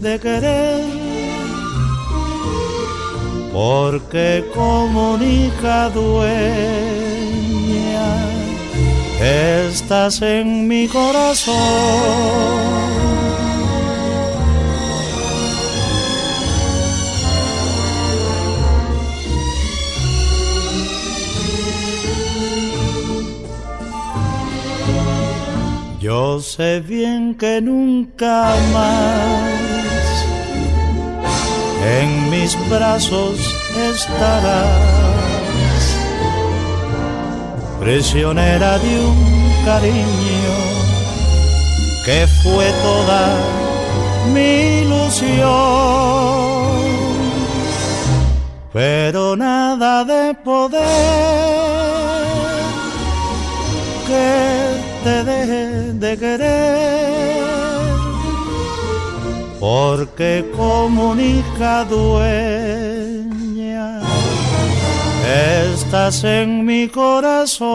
de 0.04 0.18
querer, 0.18 0.84
porque 3.52 4.44
comunica 4.52 5.88
duele 5.90 7.13
estás 9.24 10.20
en 10.22 10.68
mi 10.68 10.86
corazón. 10.86 11.54
Yo 26.00 26.38
sé 26.40 26.80
bien 26.80 27.34
que 27.34 27.62
nunca 27.62 28.54
más 28.74 29.64
en 31.98 32.28
mis 32.30 32.54
brazos 32.68 33.38
estarás 33.90 35.03
prisionera 37.84 38.78
de 38.78 38.98
un 38.98 39.18
cariño 39.66 40.56
que 42.06 42.26
fue 42.42 42.66
toda 42.82 43.22
mi 44.32 44.80
ilusión. 44.84 45.44
Pero 48.72 49.36
nada 49.36 50.02
de 50.04 50.34
poder 50.42 50.80
que 54.08 54.30
te 55.04 55.24
deje 55.30 55.92
de 56.04 56.16
querer, 56.16 57.42
porque 59.60 60.50
comunica 60.56 61.84
dueña 61.84 63.33
estás 65.34 66.22
en 66.24 66.64
mi 66.64 66.88
corazón. 66.88 67.68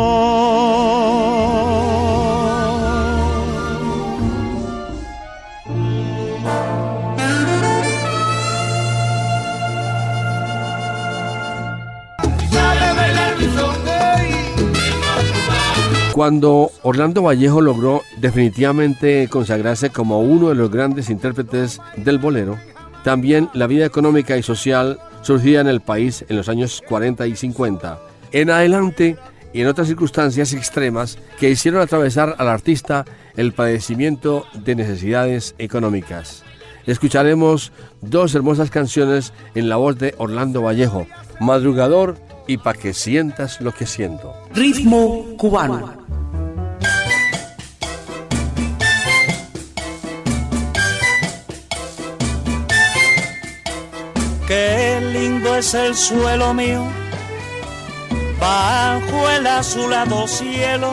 Cuando 16.13 16.71
Orlando 16.83 17.23
Vallejo 17.23 17.61
logró 17.61 18.01
definitivamente 18.17 19.29
consagrarse 19.29 19.89
como 19.89 20.19
uno 20.19 20.49
de 20.49 20.55
los 20.55 20.69
grandes 20.69 21.09
intérpretes 21.09 21.79
del 21.95 22.17
bolero, 22.17 22.57
también 23.05 23.49
la 23.53 23.67
vida 23.67 23.85
económica 23.85 24.35
y 24.35 24.43
social 24.43 24.99
surgía 25.21 25.61
en 25.61 25.67
el 25.67 25.81
país 25.81 26.25
en 26.27 26.37
los 26.37 26.49
años 26.49 26.81
40 26.87 27.27
y 27.27 27.35
50. 27.35 27.99
En 28.31 28.49
adelante 28.49 29.17
y 29.53 29.61
en 29.61 29.67
otras 29.67 29.87
circunstancias 29.87 30.53
extremas 30.53 31.17
que 31.39 31.49
hicieron 31.49 31.81
atravesar 31.81 32.35
al 32.37 32.49
artista 32.49 33.05
el 33.35 33.53
padecimiento 33.53 34.45
de 34.53 34.75
necesidades 34.75 35.55
económicas. 35.57 36.43
Escucharemos 36.85 37.71
dos 38.01 38.33
hermosas 38.35 38.71
canciones 38.71 39.33
en 39.55 39.69
la 39.69 39.75
voz 39.75 39.97
de 39.97 40.15
Orlando 40.17 40.61
Vallejo, 40.61 41.07
Madrugador 41.39 42.17
y 42.47 42.57
Pa' 42.57 42.73
que 42.73 42.93
sientas 42.93 43.61
lo 43.61 43.71
que 43.71 43.85
siento. 43.85 44.33
Ritmo 44.53 45.35
cubano. 45.37 45.98
Es 55.59 55.73
el 55.73 55.93
suelo 55.93 56.53
mío, 56.53 56.85
bajo 58.39 59.29
el 59.29 59.45
azulado 59.45 60.25
cielo. 60.25 60.91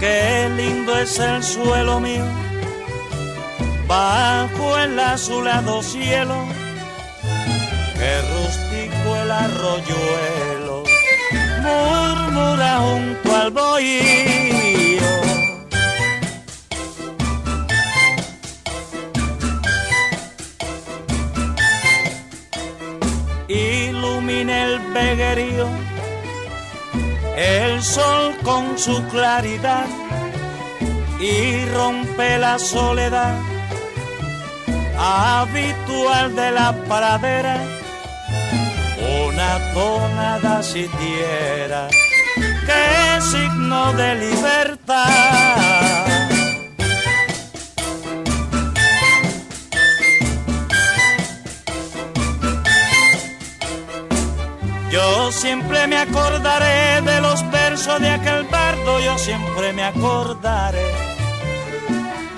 Qué 0.00 0.50
lindo 0.56 0.98
es 0.98 1.16
el 1.20 1.40
suelo 1.44 2.00
mío, 2.00 2.24
bajo 3.86 4.78
el 4.78 4.98
azulado 4.98 5.80
cielo. 5.80 6.44
Qué 7.98 8.12
rústico 8.32 9.16
el 9.22 9.30
arroyuelo, 9.30 10.82
murmura 11.62 12.78
junto 12.80 13.36
al 13.36 13.50
bohío. 13.52 14.59
El 27.36 27.82
sol 27.82 28.36
con 28.42 28.76
su 28.76 29.00
claridad 29.08 29.86
y 31.20 31.64
rompe 31.66 32.38
la 32.38 32.58
soledad. 32.58 33.38
Habitual 34.98 36.34
de 36.34 36.50
la 36.50 36.72
pradera, 36.88 37.58
una 39.28 39.72
tonada 39.72 40.62
siquiera. 40.62 41.88
Que 42.66 43.16
es 43.16 43.24
signo 43.24 43.92
de 43.92 44.14
libertad. 44.16 45.79
Yo 54.90 55.30
siempre 55.30 55.86
me 55.86 55.96
acordaré 55.98 57.00
de 57.02 57.20
los 57.20 57.48
versos 57.50 58.00
de 58.00 58.10
aquel 58.10 58.42
bardo, 58.44 58.98
yo 58.98 59.16
siempre 59.18 59.72
me 59.72 59.84
acordaré 59.84 60.84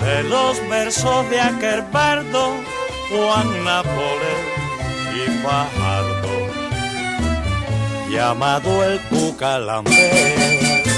de 0.00 0.22
los 0.24 0.68
versos 0.68 1.30
de 1.30 1.40
aquel 1.40 1.82
bardo, 1.90 2.54
Juan 3.08 3.64
Nápoles 3.64 4.38
y 5.16 5.30
Fajardo, 5.42 6.28
llamado 8.10 8.84
el 8.84 9.00
Cucalambe. 9.08 10.91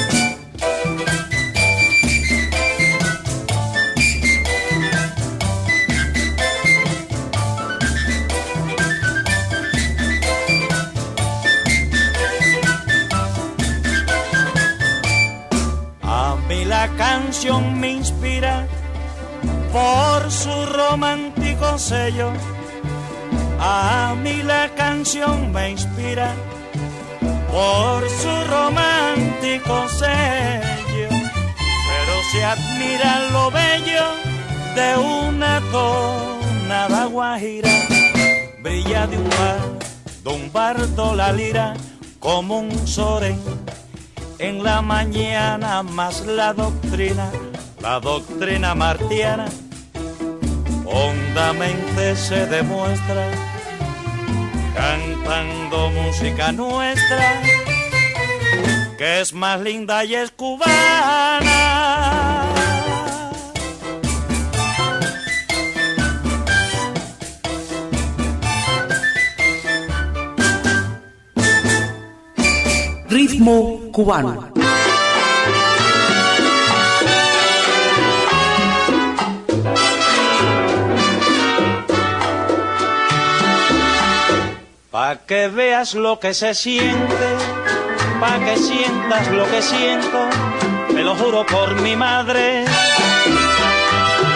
A 16.85 16.87
mí 16.87 16.92
la 16.92 17.07
canción 17.07 17.81
me 17.81 17.92
inspira 17.92 18.66
por 19.73 20.31
su 20.31 20.66
romántico 20.66 21.79
sello. 21.79 22.31
A 23.59 24.14
mí 24.23 24.42
la 24.42 24.68
canción 24.75 25.51
me 25.51 25.70
inspira 25.70 26.35
por 27.51 28.07
su 28.11 28.29
romántico 28.51 29.88
sello. 29.88 31.09
Pero 31.88 32.14
se 32.31 32.44
admira 32.44 33.31
lo 33.33 33.51
bello 33.51 34.05
de 34.75 34.97
una 34.99 35.62
tonada 35.73 37.07
guajira. 37.07 37.70
Brilla 38.59 39.07
de 39.07 39.16
un 39.16 39.31
bar, 39.31 39.61
don 40.23 40.53
Bardo 40.53 41.14
la 41.14 41.33
lira 41.33 41.73
como 42.20 42.59
un 42.59 42.87
soren 42.87 43.54
en 44.38 44.62
la 44.62 44.83
mañana 44.83 45.83
más 45.83 46.25
la 46.27 46.53
doctrina, 46.53 47.31
la 47.81 48.01
doctrina 48.01 48.75
martiana, 48.75 49.47
hondamente 50.85 52.16
se 52.16 52.47
demuestra, 52.47 53.29
cantando 54.75 55.90
música 55.90 56.53
nuestra, 56.53 57.42
que 58.99 59.20
es 59.20 59.33
más 59.33 59.61
linda 59.61 60.05
y 60.05 60.14
es 60.14 60.31
cubana. 60.31 61.61
Ritmo 73.09 73.84
cubano. 73.94 74.50
Pa' 84.90 85.16
que 85.28 85.46
veas 85.48 85.94
lo 85.94 86.18
que 86.18 86.35
se 86.35 86.54
siente, 86.54 87.28
pa' 88.20 88.38
que 88.44 88.57
sientas 88.57 89.28
lo 89.28 89.44
que 89.52 89.62
siento, 89.62 90.20
te 90.88 91.02
lo 91.04 91.14
juro 91.14 91.46
por 91.46 91.80
mi 91.80 91.94
madre, 91.94 92.64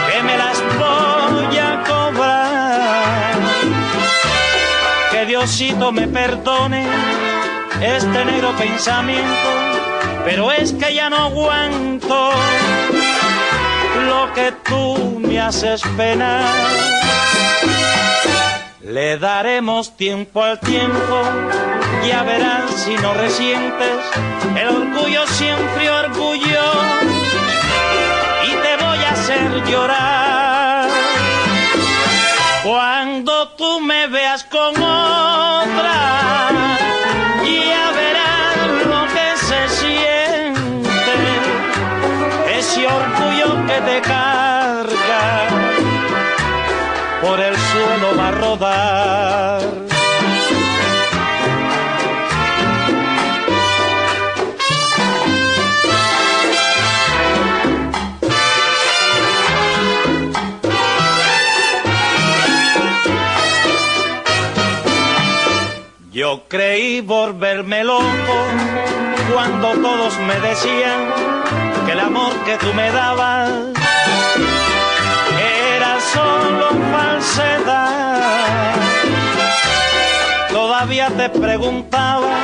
que 0.09 0.23
me 0.23 0.39
las 0.39 0.59
voy 0.83 1.59
a 1.59 1.83
cobrar. 1.91 3.35
Que 5.11 5.27
Diosito 5.27 5.91
me 5.91 6.07
perdone 6.07 7.38
este 7.81 8.25
negro 8.25 8.53
pensamiento, 8.57 9.49
pero 10.25 10.53
es 10.53 10.73
que 10.73 10.95
ya 10.95 11.11
no 11.11 11.17
aguanto 11.17 12.31
lo 14.07 14.33
que 14.35 14.53
tú 14.65 15.21
me 15.21 15.41
haces 15.41 15.83
penar. 15.97 16.45
Le 18.83 19.19
daremos 19.19 19.97
tiempo 19.97 20.43
al 20.43 20.59
tiempo, 20.61 21.23
ya 22.07 22.23
verás 22.23 22.71
si 22.73 22.95
no 22.97 23.15
resientes 23.15 23.99
el 24.57 24.69
orgullo 24.69 25.27
siempre 25.27 25.91
orgullo 25.91 26.73
y 28.45 28.51
te 28.51 28.85
voy 28.85 28.99
a 28.99 29.11
hacer 29.13 29.65
llorar. 29.67 30.89
Cuando 32.65 33.49
tú 33.51 33.81
me 33.81 34.07
veas 34.09 34.45
con 34.45 34.75
otra, 34.83 35.58
que 43.69 43.81
te 43.83 44.01
carga 44.01 45.49
por 47.21 47.39
el 47.39 47.55
suelo 47.55 48.17
va 48.17 48.29
a 48.29 48.31
rodar. 48.31 49.63
Yo 66.11 66.49
creí 66.49 67.01
volverme 67.03 67.85
loco 67.85 68.37
cuando 69.33 69.69
todos 69.75 70.19
me 70.21 70.41
decían 70.41 71.58
que 71.89 71.95
el 71.95 72.01
amor 72.01 72.35
que 72.45 72.59
tú 72.59 72.75
me 72.75 72.91
dabas 72.91 73.51
era 75.75 75.99
solo 76.13 76.69
falsedad. 76.93 78.75
Todavía 80.51 81.09
te 81.09 81.31
preguntaba 81.31 82.35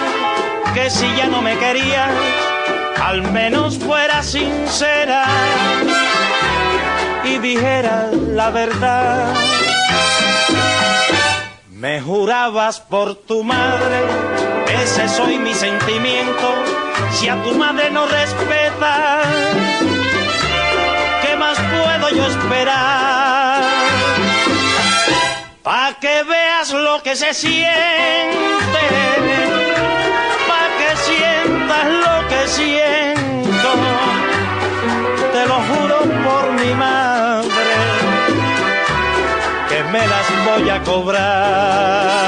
que 0.73 0.89
si 0.89 1.15
ya 1.15 1.27
no 1.27 1.43
me 1.43 1.59
querías, 1.59 2.11
al 3.03 3.21
menos 3.33 3.79
fuera 3.79 4.23
sincera 4.23 5.27
y 7.25 7.37
dijera 7.39 8.13
la 8.13 8.49
verdad. 8.49 9.35
Me 11.71 12.01
jurabas 12.01 12.81
por 12.81 13.15
tu 13.15 13.45
madre, 13.45 14.05
ese 14.83 15.07
soy 15.07 15.39
mi 15.39 15.53
sentimiento. 15.53 16.84
Si 17.15 17.29
a 17.29 17.43
tu 17.43 17.55
madre 17.55 17.91
no 17.91 18.07
respetas, 18.07 19.27
¿qué 21.23 21.37
más 21.37 21.59
puedo 21.59 22.07
yo 22.17 22.27
esperar? 22.27 23.63
Pa' 25.63 25.95
que 26.01 26.23
veas 26.25 26.73
lo 26.73 27.03
que 27.03 27.17
se 27.17 27.33
siente, 27.33 28.85
pa' 30.49 30.69
que 30.79 30.91
sientas 31.07 31.87
lo 32.05 32.17
que 32.31 32.49
siento. 32.49 33.71
Te 35.35 35.47
lo 35.47 35.59
juro 35.69 35.99
por 36.27 36.53
mi 36.53 36.75
madre 36.75 37.75
me 39.95 40.07
las 40.09 40.45
voy 40.45 40.71
a 40.71 40.83
cobrar. 40.83 42.25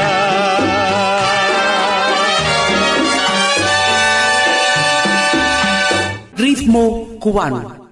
Ritmo 6.77 7.19
cubano. 7.21 7.89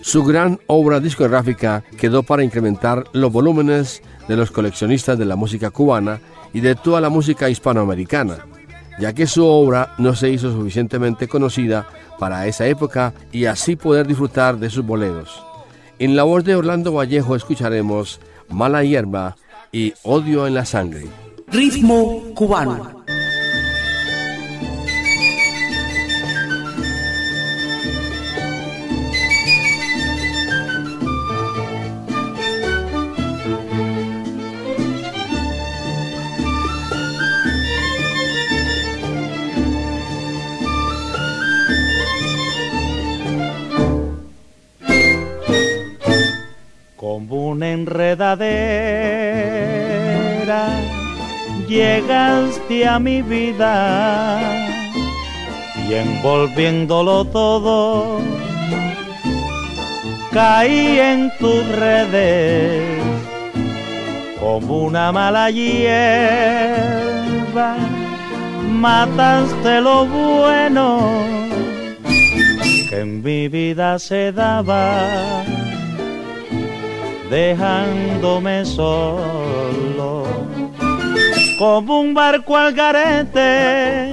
Su 0.00 0.24
gran 0.24 0.58
obra 0.68 1.00
discográfica 1.00 1.84
quedó 1.98 2.22
para 2.22 2.42
incrementar 2.42 3.04
los 3.12 3.30
volúmenes 3.30 4.02
de 4.26 4.36
los 4.36 4.50
coleccionistas 4.50 5.18
de 5.18 5.26
la 5.26 5.36
música 5.36 5.70
cubana 5.70 6.18
y 6.54 6.60
de 6.60 6.76
toda 6.76 7.02
la 7.02 7.10
música 7.10 7.50
hispanoamericana, 7.50 8.38
ya 8.98 9.12
que 9.12 9.26
su 9.26 9.44
obra 9.44 9.92
no 9.98 10.14
se 10.14 10.30
hizo 10.30 10.50
suficientemente 10.50 11.28
conocida 11.28 11.86
para 12.18 12.46
esa 12.46 12.66
época 12.66 13.12
y 13.32 13.44
así 13.44 13.76
poder 13.76 14.06
disfrutar 14.06 14.58
de 14.58 14.70
sus 14.70 14.86
boleros. 14.86 15.44
En 15.98 16.16
la 16.16 16.22
voz 16.22 16.42
de 16.44 16.56
Orlando 16.56 16.94
Vallejo 16.94 17.36
escucharemos 17.36 18.18
Mala 18.48 18.82
Hierba 18.82 19.36
y 19.72 19.92
Odio 20.04 20.46
en 20.46 20.54
la 20.54 20.64
Sangre. 20.64 21.06
Ritmo 21.52 22.22
cubano. 22.34 22.99
Una 47.50 47.70
enredadera. 47.70 48.50
Llegaste 51.68 52.86
a 52.86 52.98
mi 52.98 53.22
vida 53.22 54.40
y 55.88 55.94
envolviéndolo 55.94 57.24
todo 57.26 58.20
caí 60.32 60.98
en 60.98 61.30
tus 61.38 61.66
redes 61.68 63.00
como 64.40 64.84
una 64.84 65.12
mala 65.12 65.50
hierba. 65.50 65.76
Mataste 68.68 69.80
lo 69.80 70.06
bueno 70.06 71.10
que 72.88 73.00
en 73.00 73.22
mi 73.22 73.48
vida 73.48 73.98
se 73.98 74.32
daba 74.32 75.44
dejándome 77.30 78.64
solo 78.64 80.24
como 81.56 82.00
un 82.00 82.12
barco 82.12 82.56
al 82.56 82.72
garete 82.74 84.10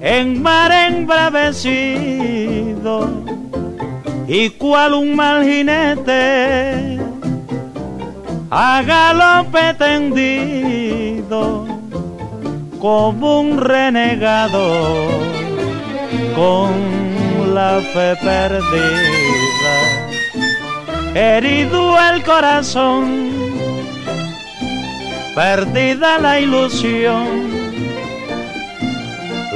en 0.00 0.42
mar 0.42 0.72
embravecido 0.72 2.08
y 4.26 4.50
cual 4.50 4.94
un 4.94 5.14
mal 5.14 5.44
jinete 5.44 6.98
a 8.50 8.82
galope 8.82 9.74
tendido 9.74 11.68
como 12.80 13.40
un 13.40 13.58
renegado 13.58 15.06
con 16.34 17.54
la 17.54 17.80
fe 17.92 18.16
perdida 18.22 19.17
herido 21.14 21.96
el 21.98 22.22
corazón, 22.22 23.30
perdida 25.34 26.18
la 26.18 26.40
ilusión, 26.40 27.48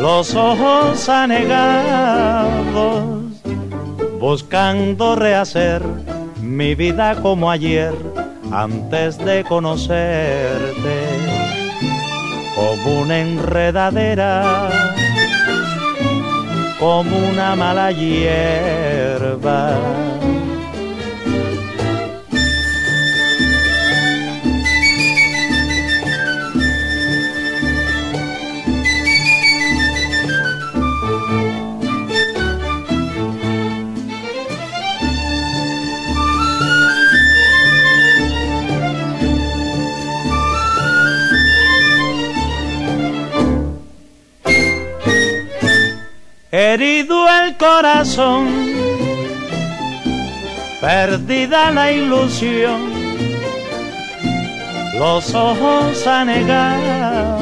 los 0.01 0.35
ojos 0.35 1.09
anegados, 1.09 2.53
buscando 4.21 5.17
rehacer 5.17 5.83
mi 6.41 6.75
vida 6.75 7.15
como 7.17 7.51
ayer, 7.51 7.95
antes 8.53 9.19
de 9.19 9.45
conocerte, 9.45 11.01
como 12.55 13.01
una 13.01 13.19
enredadera, 13.21 14.69
como 16.79 17.17
una 17.31 17.57
mala 17.57 17.93
hierba 17.93 19.79
herido 46.55 47.27
el 47.29 47.57
corazón, 47.57 48.47
perdida 50.83 51.71
la 51.71 51.91
ilusión, 51.91 52.93
los 54.99 55.35
ojos 55.35 56.07
anegados, 56.07 57.41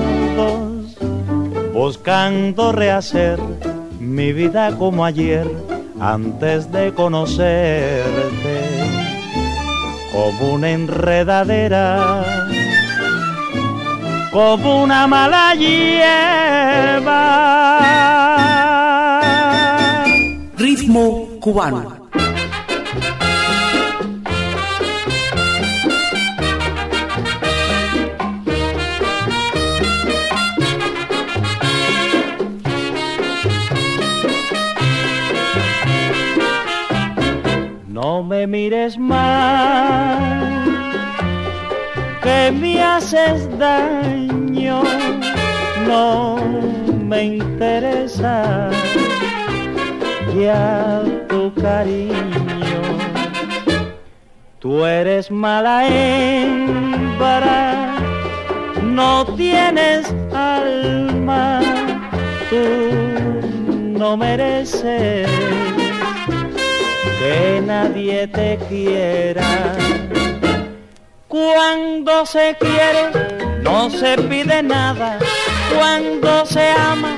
buscando 1.73 2.71
rehacer 2.71 3.41
mi 3.99 4.33
vida 4.33 4.77
como 4.79 5.05
ayer, 5.05 5.51
antes 5.99 6.71
de 6.71 6.95
conocerte, 6.95 8.61
como 10.13 10.53
una 10.55 10.71
enredadera 10.71 12.25
como 14.31 14.85
una 14.85 15.07
mala 15.09 15.55
ritmo 15.55 15.91
cubano. 21.41 21.97
No 37.89 38.23
me 38.23 38.47
mires 38.47 38.99
más, 38.99 40.19
que 42.23 42.53
me 42.53 42.83
haces 42.83 43.59
daño, 43.59 44.83
no 45.89 46.37
me 47.09 47.25
interesa 47.25 48.71
ya 50.39 51.20
cariño. 51.71 52.83
Tú 54.59 54.85
eres 54.85 55.31
mala 55.31 55.77
hembra, 55.89 57.59
no 58.83 59.25
tienes 59.37 60.03
alma, 60.35 61.61
tú 62.51 62.65
no 64.01 64.17
mereces 64.17 65.29
que 67.21 67.63
nadie 67.73 68.27
te 68.39 68.59
quiera. 68.69 69.51
Cuando 71.29 72.27
se 72.27 72.57
quiere, 72.65 73.05
no 73.63 73.89
se 73.91 74.13
pide 74.29 74.63
nada. 74.63 75.19
Cuando 75.77 76.45
se 76.45 76.67
ama, 76.93 77.15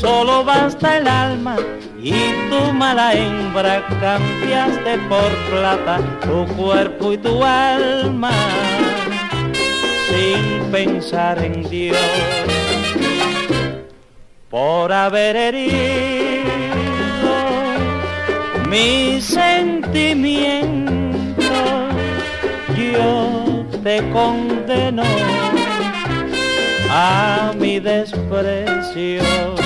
solo 0.00 0.44
basta 0.44 0.98
el 0.98 1.08
alma 1.08 1.56
y 2.06 2.48
tu 2.48 2.72
mala 2.72 3.14
hembra 3.14 3.84
cambiaste 4.00 4.96
por 5.08 5.30
plata 5.50 5.98
tu 6.20 6.46
cuerpo 6.54 7.12
y 7.14 7.18
tu 7.18 7.42
alma. 7.42 8.30
Sin 10.08 10.70
pensar 10.70 11.42
en 11.42 11.68
Dios 11.68 11.98
por 14.48 14.92
haber 14.92 15.34
herido 15.34 16.44
mi 18.68 19.20
sentimiento 19.20 20.62
yo 22.76 23.66
te 23.82 23.96
condeno 24.12 25.02
a 26.88 27.52
mi 27.58 27.80
desprecio 27.80 29.65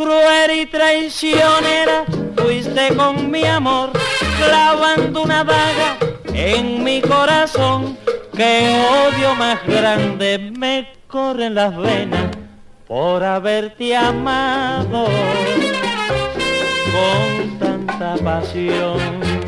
cruel 0.00 0.62
y 0.62 0.66
traicionera, 0.66 2.06
fuiste 2.34 2.94
con 2.96 3.30
mi 3.30 3.44
amor, 3.44 3.90
clavando 4.38 5.22
una 5.22 5.44
daga 5.44 5.98
en 6.32 6.82
mi 6.82 7.02
corazón, 7.02 7.98
que 8.34 8.82
odio 9.06 9.34
más 9.34 9.58
grande 9.66 10.38
me 10.56 10.90
corre 11.06 11.46
en 11.46 11.54
las 11.54 11.76
venas 11.76 12.30
por 12.88 13.22
haberte 13.22 13.94
amado 13.94 15.06
con 16.94 17.58
tanta 17.58 18.16
pasión. 18.24 19.39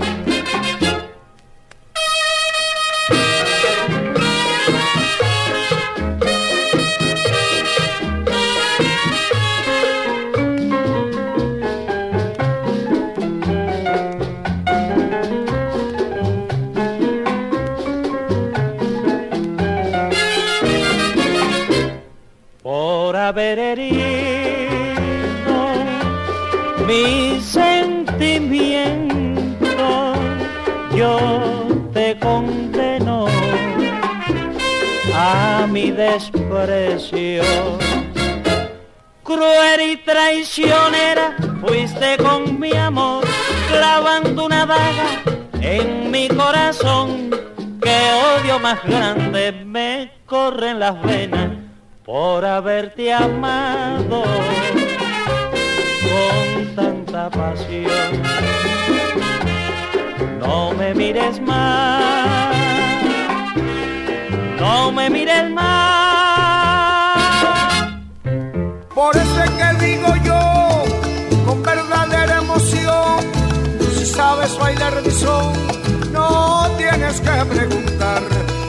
Desprecio. 36.66 37.42
Cruel 39.22 39.80
y 39.92 39.96
traicionera 39.98 41.36
fuiste 41.60 42.16
con 42.18 42.58
mi 42.58 42.72
amor, 42.72 43.24
clavando 43.68 44.46
una 44.46 44.66
daga 44.66 45.22
en 45.60 46.10
mi 46.10 46.28
corazón, 46.28 47.30
que 47.80 47.96
odio 48.36 48.58
más 48.58 48.82
grande 48.84 49.52
me 49.64 50.12
corre 50.26 50.70
en 50.70 50.80
las 50.80 51.00
venas 51.02 51.50
por 52.04 52.44
haberte 52.44 53.12
amado 53.12 54.24
con 56.02 56.74
tanta 56.74 57.30
pasión. 57.30 58.22
No 60.40 60.72
me 60.72 60.94
mires 60.94 61.40
más, 61.40 62.54
no 64.58 64.92
me 64.92 65.08
mires 65.08 65.48
más. 65.50 65.91
Por 68.94 69.16
eso 69.16 69.44
es 69.44 69.50
que 69.50 69.86
digo 69.86 70.08
yo, 70.24 70.84
con 71.46 71.62
verdadera 71.62 72.38
emoción, 72.38 73.20
si 73.96 74.06
sabes 74.06 74.58
bailar 74.58 75.02
mi 75.02 75.12
no 76.12 76.66
tienes 76.76 77.20
que 77.20 77.44
preguntar, 77.46 78.22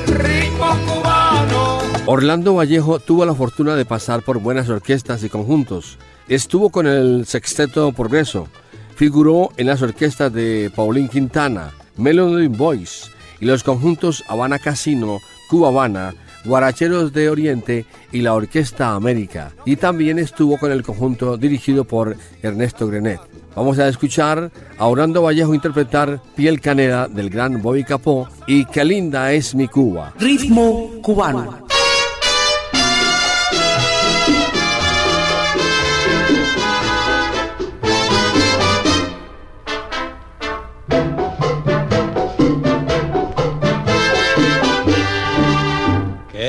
rico 0.07 0.77
cubano 0.87 1.79
Orlando 2.05 2.53
Vallejo 2.55 2.99
tuvo 2.99 3.25
la 3.25 3.33
fortuna 3.33 3.75
de 3.75 3.85
pasar 3.85 4.23
por 4.23 4.39
buenas 4.39 4.67
orquestas 4.67 5.23
y 5.23 5.29
conjuntos. 5.29 5.97
Estuvo 6.27 6.69
con 6.69 6.85
el 6.85 7.25
Sexteto 7.25 7.91
Progreso, 7.93 8.49
figuró 8.95 9.51
en 9.55 9.67
las 9.67 9.81
orquestas 9.81 10.31
de 10.33 10.69
Paulín 10.75 11.07
Quintana, 11.07 11.71
Melody 11.95 12.47
Boys 12.47 13.09
y 13.39 13.45
los 13.45 13.63
conjuntos 13.63 14.23
Habana 14.27 14.59
Casino, 14.59 15.19
Cuba 15.49 15.69
Habana, 15.69 16.13
Guaracheros 16.45 17.13
de 17.13 17.29
Oriente 17.29 17.85
y 18.11 18.21
la 18.21 18.33
Orquesta 18.33 18.93
América. 18.93 19.51
Y 19.65 19.75
también 19.75 20.19
estuvo 20.19 20.57
con 20.57 20.71
el 20.71 20.83
conjunto 20.83 21.37
dirigido 21.37 21.85
por 21.85 22.15
Ernesto 22.41 22.87
Grenet. 22.87 23.19
Vamos 23.55 23.77
a 23.79 23.87
escuchar 23.87 24.51
a 24.77 24.85
Orlando 24.87 25.21
Vallejo 25.21 25.53
interpretar 25.53 26.19
Piel 26.35 26.59
Canela 26.59 27.07
del 27.07 27.29
gran 27.29 27.61
Bobby 27.61 27.83
Capó 27.83 28.27
y 28.47 28.65
Qué 28.65 28.83
linda 28.83 29.31
es 29.31 29.53
mi 29.53 29.67
Cuba. 29.67 30.13
Ritmo 30.19 30.89
cubano. 31.01 31.72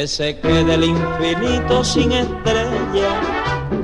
Se 0.07 0.38
quede 0.38 0.74
el 0.74 0.84
infinito 0.84 1.82
sin 1.82 2.12
estrella 2.12 3.20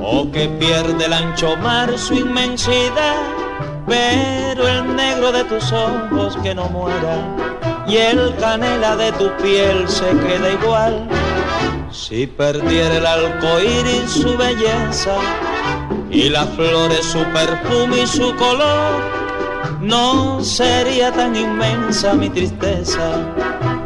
o 0.03 0.31
que 0.31 0.49
pierde 0.49 1.07
el 1.07 1.13
ancho 1.13 1.57
mar 1.57 1.97
su 1.97 2.15
inmensidad, 2.15 3.17
pero 3.87 4.69
el 4.69 4.95
negro 4.97 5.33
de 5.33 5.45
tus 5.45 5.73
ojos 5.73 6.37
que 6.43 6.55
no 6.55 6.69
muera 6.69 7.17
y 7.87 7.97
el 7.97 8.35
canela 8.37 8.97
de 8.97 9.13
tu 9.13 9.31
piel 9.43 9.89
se 9.89 10.11
queda 10.11 10.53
igual. 10.53 11.09
Si 11.91 12.27
perdiera 12.27 12.97
el 12.97 13.07
arcoíris 13.07 14.11
su 14.11 14.37
belleza 14.37 15.17
y 16.11 16.29
las 16.29 16.49
flores 16.51 17.05
su 17.05 17.23
perfume 17.33 18.03
y 18.03 18.07
su 18.07 18.35
color, 18.37 19.20
no 19.81 20.45
sería 20.45 21.11
tan 21.11 21.35
inmensa 21.35 22.15
mi 22.15 22.29
tristeza 22.29 23.13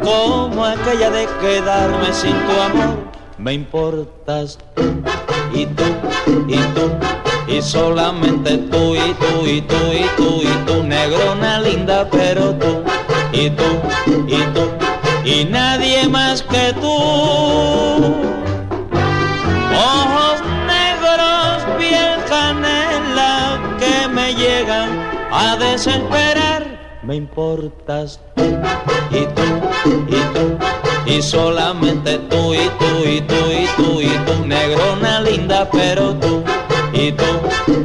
como 0.03 0.65
aquella 0.65 1.09
de 1.09 1.27
quedarme 1.41 2.13
sin 2.13 2.33
tu 2.33 2.61
amor. 2.61 2.97
Me 3.37 3.53
importas 3.53 4.57
tú 4.75 4.83
y 5.53 5.65
tú 5.67 5.83
y 6.47 6.57
tú 6.73 6.91
y 7.47 7.61
solamente 7.61 8.57
tú 8.57 8.95
y 8.95 9.13
tú 9.13 9.45
y 9.45 9.61
tú 9.61 9.75
y 9.93 10.05
tú 10.17 10.41
y 10.41 10.65
tú, 10.65 10.83
negrona 10.83 11.59
linda, 11.59 12.07
pero 12.09 12.53
tú 12.55 12.83
y 13.31 13.49
tú 13.51 13.63
y 14.27 14.37
tú 14.53 14.69
y 15.23 15.45
nadie 15.45 16.07
más 16.07 16.41
que 16.43 16.73
tú. 16.73 17.84
A 25.45 25.57
desesperar 25.57 26.99
me 27.03 27.15
importas 27.15 28.19
tú 28.35 28.43
y 29.11 29.25
tú 29.37 29.47
y 30.07 30.19
tú 30.33 30.57
y 31.05 31.21
solamente 31.21 32.17
tú 32.29 32.53
y 32.53 32.67
tú 32.79 32.91
y 33.05 33.21
tú 33.21 33.41
y 33.51 33.67
tú 33.77 34.01
y 34.01 34.13
tú 34.25 34.45
negrona 34.45 35.21
linda 35.21 35.69
pero 35.71 36.15
tú 36.15 36.43
y 36.93 37.11
tú 37.11 37.29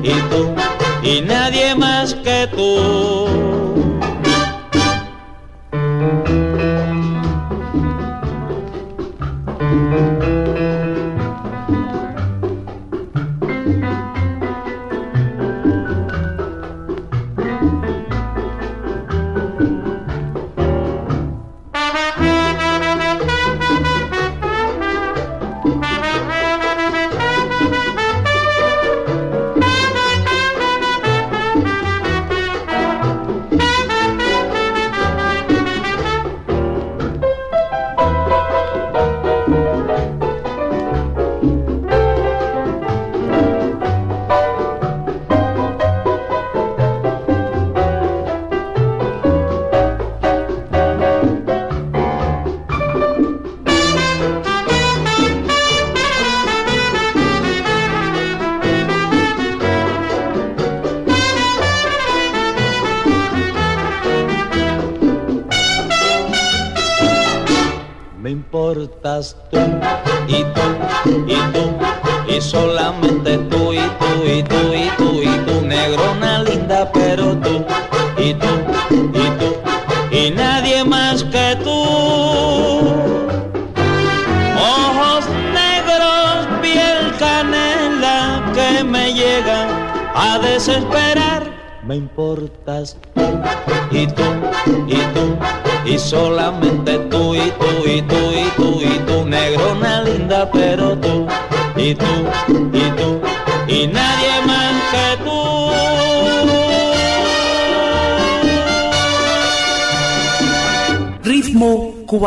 y 0.02 0.14
tú 0.30 0.54
y 1.02 1.20
nadie 1.20 1.74
más 1.74 2.14
que 2.14 2.48
tú 2.56 3.69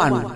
Ritmo 0.09 0.32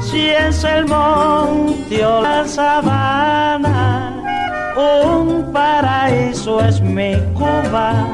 si 0.00 0.30
es 0.30 0.64
el 0.64 0.86
monte 0.86 2.04
o 2.04 2.22
la 2.22 2.46
sabana, 2.46 4.14
un 4.76 5.52
paraíso 5.52 6.60
es 6.60 6.80
mi 6.80 7.14
Cuba 7.34 8.06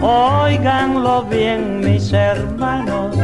Óiganlo 0.00 1.24
bien 1.24 1.80
mis 1.80 2.12
hermanos, 2.12 3.16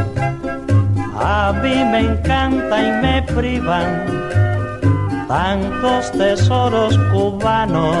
a 1.15 1.53
mí 1.61 1.75
me 1.91 1.99
encanta 1.99 2.81
y 2.81 2.91
me 3.01 3.21
privan 3.21 4.05
tantos 5.27 6.11
tesoros 6.11 6.97
cubanos. 7.11 7.95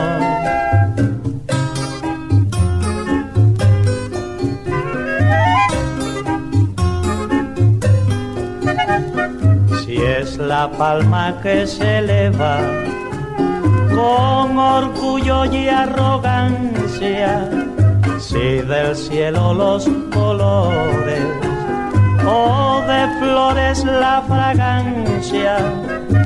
La 10.47 10.69
palma 10.69 11.35
que 11.41 11.65
se 11.65 11.99
eleva 11.99 12.57
con 13.95 14.57
orgullo 14.57 15.45
y 15.45 15.67
arrogancia, 15.67 17.49
si 18.19 18.59
del 18.61 18.95
cielo 18.95 19.53
los 19.53 19.87
colores 20.13 21.23
o 22.25 22.81
de 22.87 23.19
flores 23.19 23.83
la 23.85 24.23
fragancia, 24.27 25.57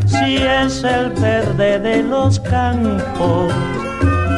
si 0.05 0.37
es 0.37 0.83
el 0.83 1.09
verde 1.11 1.79
de 1.79 2.03
los 2.03 2.39
campos 2.39 3.53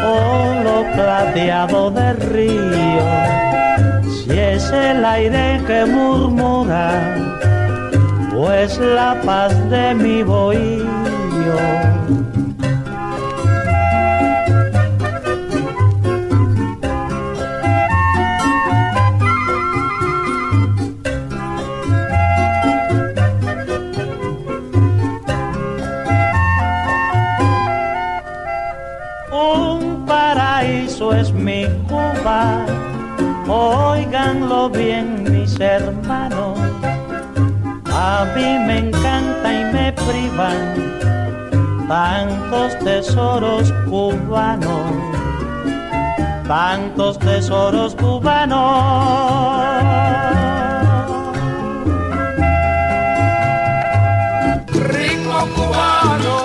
o 0.03 0.63
lo 0.63 0.91
plateado 0.93 1.91
del 1.91 2.17
río, 2.17 3.07
si 4.09 4.32
es 4.32 4.69
el 4.71 5.05
aire 5.05 5.61
que 5.67 5.86
murmura, 5.86 7.28
pues 8.39 8.79
la 8.79 9.19
paz 9.25 9.53
de 9.69 9.93
mi 9.95 10.23
bohío. 10.23 10.85
Un 29.33 30.05
paraíso 30.05 31.13
es 31.13 31.33
mi 31.33 31.65
Cuba, 31.89 32.65
óiganlo 33.49 34.69
bien 34.69 35.23
mis 35.29 35.59
hermanos, 35.59 36.18
a 38.20 38.26
mí 38.36 38.59
me 38.67 38.80
encanta 38.80 39.47
y 39.53 39.74
me 39.74 39.93
privan 39.93 41.88
tantos 41.88 42.78
tesoros 42.80 43.72
cubanos, 43.89 44.91
tantos 46.45 47.17
tesoros 47.20 47.95
cubanos. 47.95 48.59
ritmo 54.67 55.39
cubano. 55.55 56.39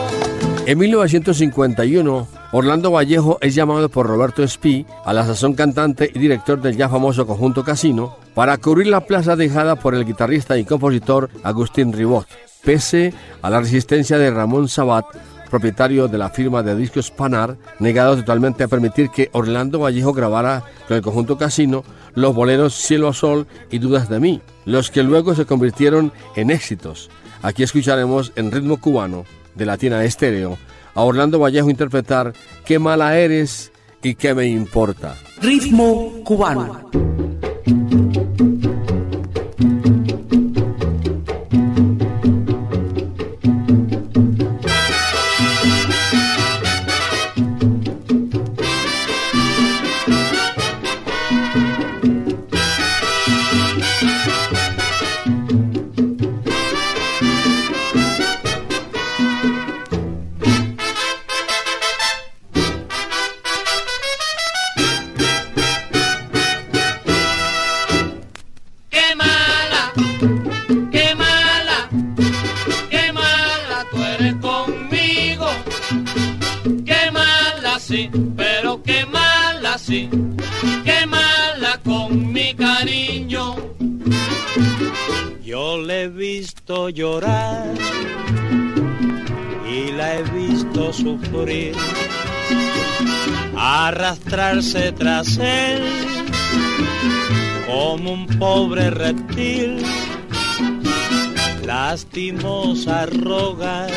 En 0.67 0.79
1951, 0.79 2.29
Orlando 2.53 2.93
Vallejo 2.93 3.39
es 3.41 3.53
llamado 3.57 3.89
por 3.89 4.07
Roberto 4.07 4.45
Espí, 4.45 4.87
a 5.05 5.13
la 5.13 5.27
sazón 5.27 5.55
cantante 5.55 6.09
y 6.15 6.21
director 6.21 6.63
del 6.63 6.77
ya 6.77 6.89
famoso 6.89 7.27
conjunto 7.27 7.65
Casino, 7.65 8.24
para 8.35 8.59
cubrir 8.59 8.89
la 8.89 9.01
plaza 9.01 9.37
dejada 9.37 9.77
por 9.77 9.95
el 9.95 10.05
guitarrista 10.05 10.59
y 10.59 10.65
compositor 10.65 11.31
Agustín 11.43 11.93
Ribot, 11.93 12.27
pese 12.65 13.15
a 13.43 13.51
la 13.51 13.61
resistencia 13.61 14.19
de 14.19 14.31
Ramón 14.31 14.69
Sabat, 14.69 15.07
propietario 15.51 16.09
de 16.09 16.19
la 16.19 16.31
firma 16.31 16.63
de 16.63 16.75
discos 16.75 17.11
Panar, 17.11 17.57
negado 17.79 18.17
totalmente 18.17 18.65
a 18.65 18.69
permitir 18.69 19.11
que 19.11 19.31
Orlando 19.33 19.79
Vallejo 19.79 20.13
grabara 20.13 20.65
con 20.89 20.97
el 20.97 21.03
conjunto 21.03 21.39
Casino 21.39 21.85
los 22.15 22.35
boleros 22.35 22.75
Cielo 22.75 23.09
a 23.09 23.13
Sol 23.13 23.47
y 23.71 23.79
Dudas 23.79 24.09
de 24.09 24.19
mí, 24.19 24.43
los 24.65 24.91
que 24.91 25.03
luego 25.03 25.35
se 25.35 25.47
convirtieron 25.47 26.13
en 26.35 26.51
éxitos. 26.51 27.11
Aquí 27.43 27.63
escucharemos 27.63 28.33
en 28.37 28.51
ritmo 28.51 28.81
cubano 28.81 29.25
de 29.55 29.67
Latina 29.67 30.03
Estéreo 30.03 30.59
a 30.95 31.03
Orlando 31.03 31.39
Vallejo 31.39 31.71
interpretar 31.71 32.33
Qué 32.65 32.79
mala 32.79 33.19
eres 33.19 33.71
y 34.03 34.15
qué 34.15 34.35
me 34.35 34.47
importa. 34.47 35.15
Ritmo 35.41 36.13
cubano. 36.25 36.91
Llorar 86.95 87.75
y 89.69 89.91
la 89.91 90.15
he 90.15 90.23
visto 90.23 90.93
sufrir, 90.93 91.75
arrastrarse 93.57 94.93
tras 94.93 95.37
él 95.39 95.83
como 97.67 98.13
un 98.13 98.27
pobre 98.39 98.91
reptil, 98.91 99.83
lastimosa 101.67 103.07
rogar 103.07 103.91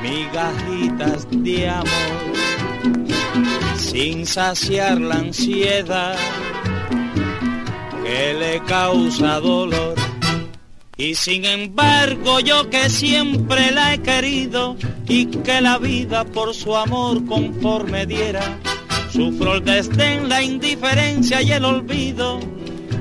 migajitas 0.00 1.26
de 1.28 1.70
amor, 1.70 2.20
sin 3.76 4.26
saciar 4.26 5.00
la 5.00 5.16
ansiedad 5.16 6.16
que 8.04 8.34
le 8.34 8.60
causa 8.64 9.40
dolor. 9.40 9.99
Y 11.00 11.14
sin 11.14 11.46
embargo 11.46 12.40
yo 12.40 12.68
que 12.68 12.90
siempre 12.90 13.70
la 13.70 13.94
he 13.94 14.02
querido 14.02 14.76
y 15.08 15.24
que 15.24 15.62
la 15.62 15.78
vida 15.78 16.26
por 16.26 16.54
su 16.54 16.76
amor 16.76 17.24
conforme 17.24 18.04
diera, 18.04 18.58
sufro 19.10 19.54
el 19.54 19.64
desdén, 19.64 20.28
la 20.28 20.42
indiferencia 20.42 21.40
y 21.40 21.52
el 21.52 21.64
olvido. 21.64 22.38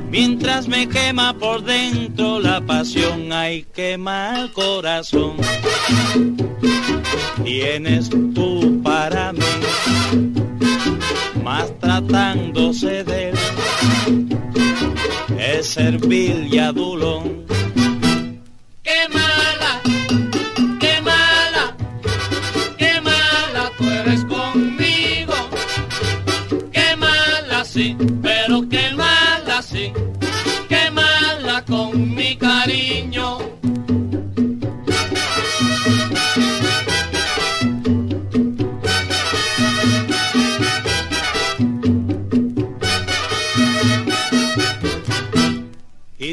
Mientras 0.10 0.70
me 0.70 0.88
quema 0.88 1.38
por 1.38 1.62
dentro 1.62 2.40
la 2.40 2.62
pasión, 2.62 3.34
hay 3.34 3.64
quema 3.64 4.44
el 4.44 4.54
corazón. 4.54 5.36
Tienes 7.44 8.10
tú 8.10 8.82
para 8.82 9.34
mí, 9.34 9.40
más 11.44 11.78
tratándose 11.80 13.04
de 13.04 13.30
él, 13.32 14.30
es 15.38 15.68
servil 15.68 16.48
y 16.50 16.60
adulón 16.60 17.49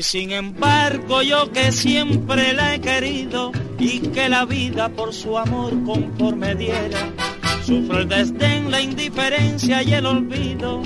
sin 0.07 0.31
embargo 0.31 1.21
yo 1.23 1.51
que 1.51 1.73
siempre 1.73 2.53
la 2.53 2.77
he 2.77 2.81
querido 2.81 3.51
y 3.77 3.99
que 3.99 4.29
la 4.29 4.45
vida 4.45 4.89
por 4.89 5.13
su 5.13 5.37
amor 5.37 5.73
conforme 5.85 6.55
diera, 6.55 7.11
sufro 7.65 7.99
el 7.99 8.09
desdén, 8.09 8.71
la 8.71 8.81
indiferencia 8.81 9.83
y 9.83 9.95
el 9.95 10.07
olvido. 10.07 10.81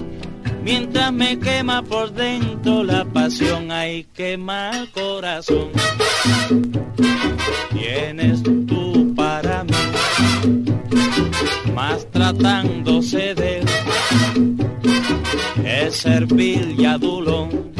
Mientras 0.65 1.13
me 1.13 1.39
quema 1.39 1.83
por 1.83 2.13
dentro 2.13 2.83
la 2.83 3.05
pasión, 3.05 3.71
hay 3.71 4.05
quema 4.05 4.87
corazón. 4.95 5.69
Tienes 7.73 8.43
tú 8.43 9.15
para 9.15 9.65
mí, 9.65 10.65
más 11.75 12.11
tratándose 12.11 13.35
de 13.35 13.59
él, 13.59 13.69
es 15.63 15.97
servil 15.97 16.75
y 16.79 16.87
adulón 16.87 17.80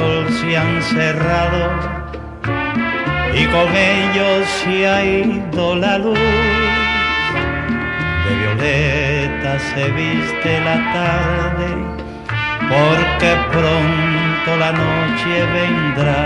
sol 0.00 0.26
se 0.32 0.56
han 0.56 0.82
cerrado 0.82 1.62
y 3.40 3.44
con 3.54 3.68
ellos 3.76 4.48
se 4.60 4.88
ha 4.88 5.04
ido 5.04 5.76
la 5.76 5.98
luz. 5.98 6.18
De 8.24 8.32
violeta 8.40 9.52
se 9.70 9.84
viste 9.98 10.50
la 10.68 10.76
tarde 10.96 11.68
porque 12.72 13.30
pronto 13.54 14.50
la 14.64 14.72
noche 14.84 15.32
vendrá. 15.56 16.22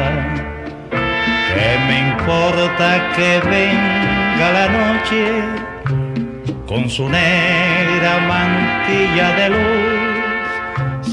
¿Qué 1.49 1.71
me 1.87 1.97
importa 2.11 2.89
que 3.17 3.31
venga 3.55 4.47
la 4.59 4.67
noche 4.81 5.23
con 6.67 6.89
su 6.89 7.09
negra 7.09 8.13
mantilla 8.33 9.29
de 9.39 9.49
luz? 9.51 9.84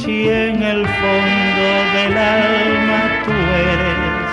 Si 0.03 0.27
en 0.27 0.63
el 0.63 0.87
fondo 0.87 1.67
del 1.93 2.17
alma 2.17 3.21
tú 3.23 3.31
eres 3.69 4.29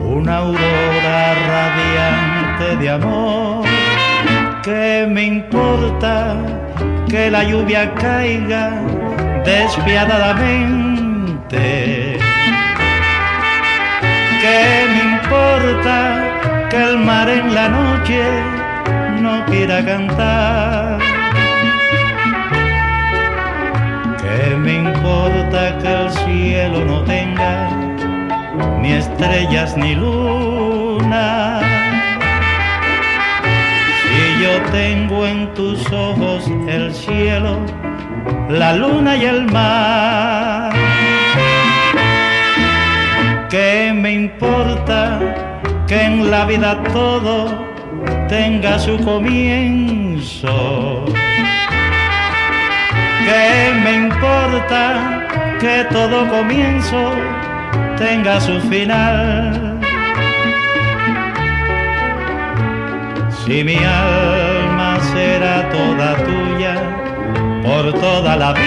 una 0.00 0.38
aurora 0.38 1.34
radiante 1.52 2.66
de 2.80 2.90
amor, 2.90 3.64
¿qué 4.64 5.06
me 5.08 5.22
importa 5.22 6.36
que 7.08 7.30
la 7.30 7.44
lluvia 7.44 7.94
caiga 7.94 8.72
despiadadamente? 9.44 12.18
¿Qué 14.42 14.62
me 14.92 15.00
importa 15.14 15.96
que 16.70 16.76
el 16.76 16.98
mar 16.98 17.28
en 17.28 17.54
la 17.54 17.68
noche 17.68 18.20
no 19.20 19.44
quiera 19.46 19.84
cantar? 19.84 21.11
¿Qué 24.42 24.56
me 24.56 24.74
importa 24.74 25.78
que 25.78 25.86
el 25.86 26.10
cielo 26.10 26.84
no 26.84 27.04
tenga 27.04 27.70
ni 28.80 28.90
estrellas 28.94 29.76
ni 29.76 29.94
luna? 29.94 31.60
Si 34.02 34.42
yo 34.42 34.60
tengo 34.72 35.26
en 35.28 35.54
tus 35.54 35.86
ojos 35.92 36.50
el 36.66 36.92
cielo, 36.92 37.56
la 38.48 38.74
luna 38.74 39.16
y 39.16 39.26
el 39.26 39.44
mar. 39.44 40.72
¿Qué 43.48 43.92
me 43.94 44.12
importa 44.12 45.20
que 45.86 46.02
en 46.02 46.32
la 46.32 46.46
vida 46.46 46.82
todo 46.92 47.46
tenga 48.28 48.76
su 48.80 48.98
comienzo? 49.04 50.52
¿Qué 53.32 53.72
me 53.82 53.92
importa 53.94 54.82
que 55.58 55.86
todo 55.90 56.28
comienzo 56.28 57.02
tenga 57.96 58.38
su 58.38 58.60
final? 58.60 59.80
Si 63.38 63.64
mi 63.64 63.78
alma 63.78 65.00
será 65.14 65.66
toda 65.70 66.08
tuya 66.26 66.74
por 67.64 67.84
toda 68.04 68.36
la 68.36 68.52
vida, 68.52 68.62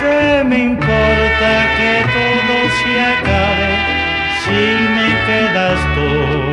¿qué 0.00 0.42
me 0.42 0.58
importa 0.72 1.50
que 1.76 1.92
todo 2.16 2.56
se 2.78 2.92
acabe 3.12 3.70
si 4.42 4.60
me 4.96 5.08
quedas 5.26 5.80
tú? 5.94 6.51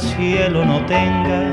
El 0.00 0.08
cielo 0.16 0.64
no 0.64 0.80
tenga 0.86 1.52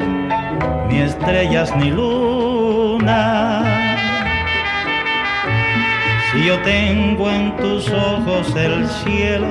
ni 0.87 0.99
estrellas 1.01 1.75
ni 1.75 1.89
luna? 1.89 3.63
Si 6.31 6.45
yo 6.45 6.57
tengo 6.61 7.29
en 7.29 7.55
tus 7.57 7.89
ojos 7.89 8.55
el 8.55 8.87
cielo, 8.87 9.47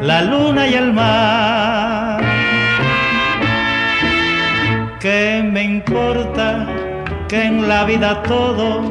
la 0.00 0.22
luna 0.22 0.68
y 0.68 0.74
el 0.74 0.92
mar. 0.92 2.20
¿Qué 5.00 5.42
me 5.44 5.62
importa 5.62 6.66
que 7.28 7.44
en 7.44 7.68
la 7.68 7.84
vida 7.84 8.22
todo 8.22 8.82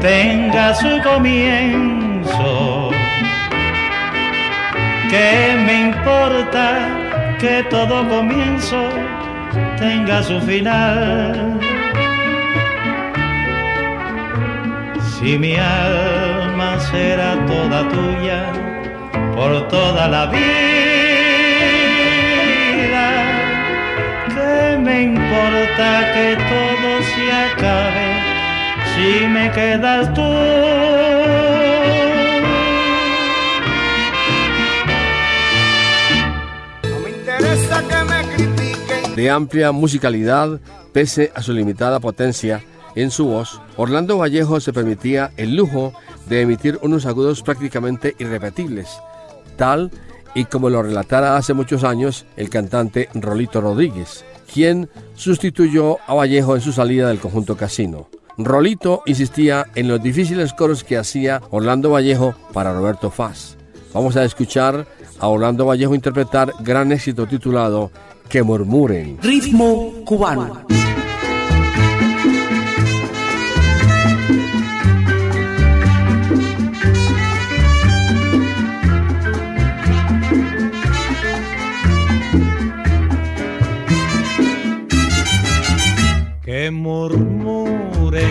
tenga 0.00 0.74
su 0.74 1.00
comienzo? 1.02 2.90
¿Qué 5.10 5.56
me 5.66 5.80
importa 5.88 6.99
que 7.40 7.64
todo 7.70 8.06
comienzo 8.08 8.88
tenga 9.78 10.22
su 10.22 10.38
final? 10.42 11.58
Si 15.00 15.38
mi 15.38 15.54
alma 15.56 16.78
será 16.90 17.36
toda 17.46 17.88
tuya 17.88 18.42
por 19.34 19.68
toda 19.68 20.08
la 20.08 20.26
vida, 20.26 20.40
¿qué 24.34 24.78
me 24.78 25.02
importa 25.02 26.12
que 26.12 26.36
todo 26.52 26.90
se 27.10 27.24
acabe 27.46 28.08
si 28.92 29.26
me 29.26 29.50
quedas 29.52 30.12
tú? 30.12 30.99
De 39.16 39.30
amplia 39.30 39.72
musicalidad, 39.72 40.60
pese 40.92 41.32
a 41.34 41.42
su 41.42 41.52
limitada 41.52 42.00
potencia 42.00 42.62
en 42.94 43.10
su 43.10 43.26
voz, 43.26 43.60
Orlando 43.76 44.18
Vallejo 44.18 44.60
se 44.60 44.72
permitía 44.72 45.32
el 45.36 45.56
lujo 45.56 45.92
de 46.28 46.42
emitir 46.42 46.78
unos 46.82 47.06
agudos 47.06 47.42
prácticamente 47.42 48.14
irrepetibles, 48.18 48.88
tal 49.56 49.90
y 50.34 50.44
como 50.44 50.70
lo 50.70 50.82
relatara 50.82 51.36
hace 51.36 51.54
muchos 51.54 51.84
años 51.84 52.24
el 52.36 52.50
cantante 52.50 53.08
Rolito 53.14 53.60
Rodríguez, 53.60 54.24
quien 54.52 54.88
sustituyó 55.14 55.98
a 56.06 56.14
Vallejo 56.14 56.54
en 56.54 56.62
su 56.62 56.72
salida 56.72 57.08
del 57.08 57.18
conjunto 57.18 57.56
Casino. 57.56 58.08
Rolito 58.38 59.02
insistía 59.06 59.66
en 59.74 59.88
los 59.88 60.02
difíciles 60.02 60.52
coros 60.52 60.84
que 60.84 60.96
hacía 60.96 61.42
Orlando 61.50 61.90
Vallejo 61.90 62.34
para 62.52 62.72
Roberto 62.72 63.10
Faz. 63.10 63.56
Vamos 63.92 64.16
a 64.16 64.24
escuchar 64.24 64.86
a 65.18 65.28
Orlando 65.28 65.66
Vallejo 65.66 65.94
interpretar 65.94 66.52
gran 66.60 66.92
éxito 66.92 67.26
titulado 67.26 67.90
que 68.30 68.44
murmuren. 68.44 69.18
Ritmo 69.20 69.92
cubano. 70.04 70.64
Que 86.44 86.70
murmuren, 86.70 88.28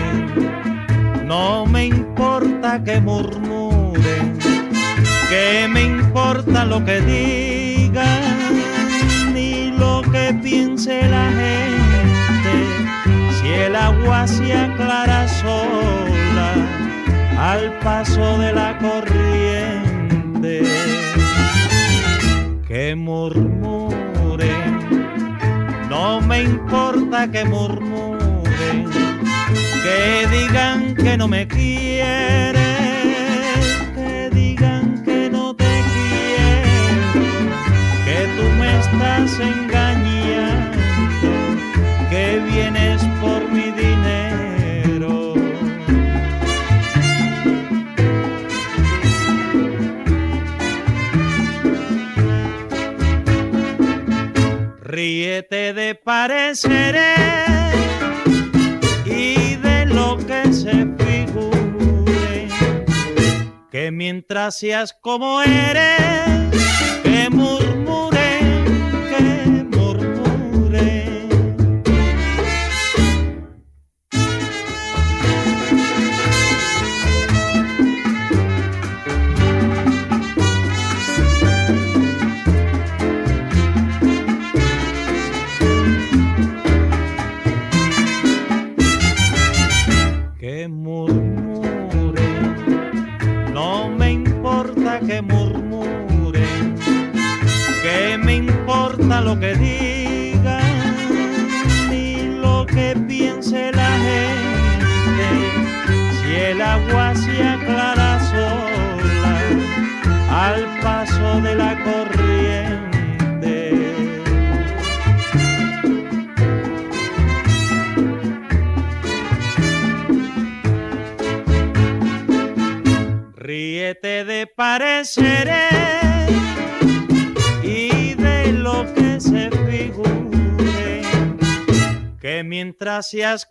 no 1.26 1.66
me 1.66 1.84
importa 1.86 2.82
que 2.82 3.00
murmuren, 3.00 4.38
que 5.28 5.68
me 5.68 5.82
importa 5.82 6.64
lo 6.64 6.82
que 6.84 7.00
digan 7.02 8.49
que 10.12 10.34
piense 10.42 11.08
la 11.08 11.30
gente 11.30 12.54
si 13.40 13.48
el 13.48 13.76
agua 13.76 14.26
se 14.26 14.52
aclara 14.52 15.28
sola 15.28 16.54
al 17.38 17.78
paso 17.80 18.38
de 18.38 18.52
la 18.52 18.78
corriente. 18.78 20.62
Que 22.66 22.94
murmuren, 22.94 24.38
no 25.88 26.20
me 26.20 26.42
importa 26.42 27.28
que 27.30 27.44
murmuren, 27.44 28.84
que 29.84 30.26
digan 30.30 30.94
que 30.94 31.16
no 31.16 31.26
me 31.28 31.48
quieren, 31.48 32.54
que 33.94 34.30
Ríete 55.40 55.72
de 55.72 55.94
pareceres 55.94 57.02
y 59.06 59.56
de 59.56 59.86
lo 59.86 60.18
que 60.18 60.52
se 60.52 60.86
figure, 60.98 62.48
que 63.70 63.90
mientras 63.90 64.58
seas 64.58 64.92
como 65.00 65.40
eres, 65.40 66.50
que 67.02 67.30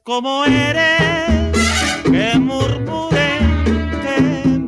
como 0.04 0.46
eres, 0.46 1.52
que 2.04 2.40
murmuren, 2.40 3.64
que 4.02 4.22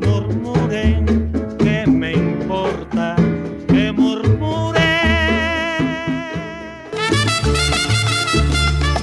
murmuren, 0.06 1.32
que 1.58 1.88
me 1.88 2.12
importa, 2.12 3.16
que 3.70 3.94
murmuren. 3.94 4.82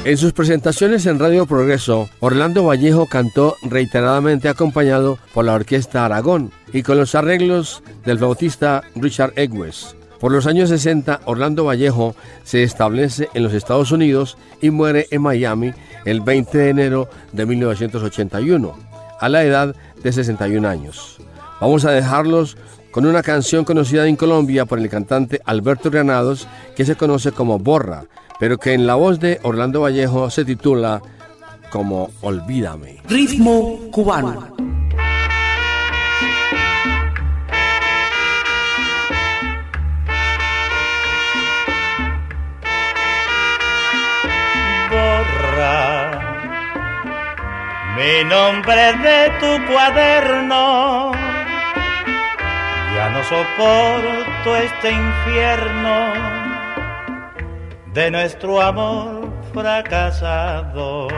En 0.05 0.16
sus 0.18 0.34
presentaciones 0.34 1.07
en 1.07 1.18
Radio 1.18 1.47
Progreso, 1.47 2.11
Orlando 2.20 2.64
Vallejo 2.64 3.07
cantó 3.07 3.57
reiteradamente 3.62 4.51
acompañado 4.51 5.18
por 5.32 5.47
la 5.47 5.55
Orquesta 5.55 6.05
Aragón, 6.05 6.53
y 6.70 6.82
con 6.82 6.99
los 6.99 7.14
arreglos 7.14 7.82
del 8.05 8.18
flautista 8.18 8.82
Richard 8.95 9.32
Egwes. 9.36 9.97
Por 10.20 10.32
los 10.32 10.46
años 10.46 10.68
60, 10.68 11.20
Orlando 11.26 11.64
Vallejo 11.64 12.14
se 12.42 12.62
establece 12.62 13.28
en 13.34 13.44
los 13.44 13.52
Estados 13.52 13.92
Unidos 13.92 14.36
y 14.60 14.70
muere 14.70 15.06
en 15.10 15.22
Miami 15.22 15.72
el 16.04 16.20
20 16.20 16.58
de 16.58 16.68
enero 16.70 17.08
de 17.32 17.46
1981, 17.46 18.74
a 19.20 19.28
la 19.28 19.44
edad 19.44 19.76
de 20.02 20.12
61 20.12 20.68
años. 20.68 21.18
Vamos 21.60 21.84
a 21.84 21.92
dejarlos 21.92 22.56
con 22.90 23.06
una 23.06 23.22
canción 23.22 23.64
conocida 23.64 24.06
en 24.06 24.16
Colombia 24.16 24.64
por 24.64 24.78
el 24.78 24.88
cantante 24.88 25.40
Alberto 25.44 25.90
Granados, 25.90 26.48
que 26.74 26.84
se 26.84 26.96
conoce 26.96 27.32
como 27.32 27.58
Borra, 27.58 28.04
pero 28.40 28.58
que 28.58 28.72
en 28.72 28.86
la 28.86 28.94
voz 28.94 29.20
de 29.20 29.38
Orlando 29.42 29.82
Vallejo 29.82 30.30
se 30.30 30.44
titula 30.44 31.02
como 31.70 32.10
Olvídame. 32.22 33.02
Ritmo 33.08 33.90
cubano. 33.92 34.67
Mi 48.09 48.24
nombre 48.24 48.92
de 49.04 49.30
tu 49.40 49.50
cuaderno. 49.66 51.12
Ya 52.94 53.11
no 53.11 53.22
soporto 53.22 54.56
este 54.56 54.90
infierno 54.90 55.96
de 57.92 58.11
nuestro 58.11 58.62
amor 58.62 59.30
fracasado. 59.52 61.09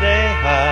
Deja 0.00 0.64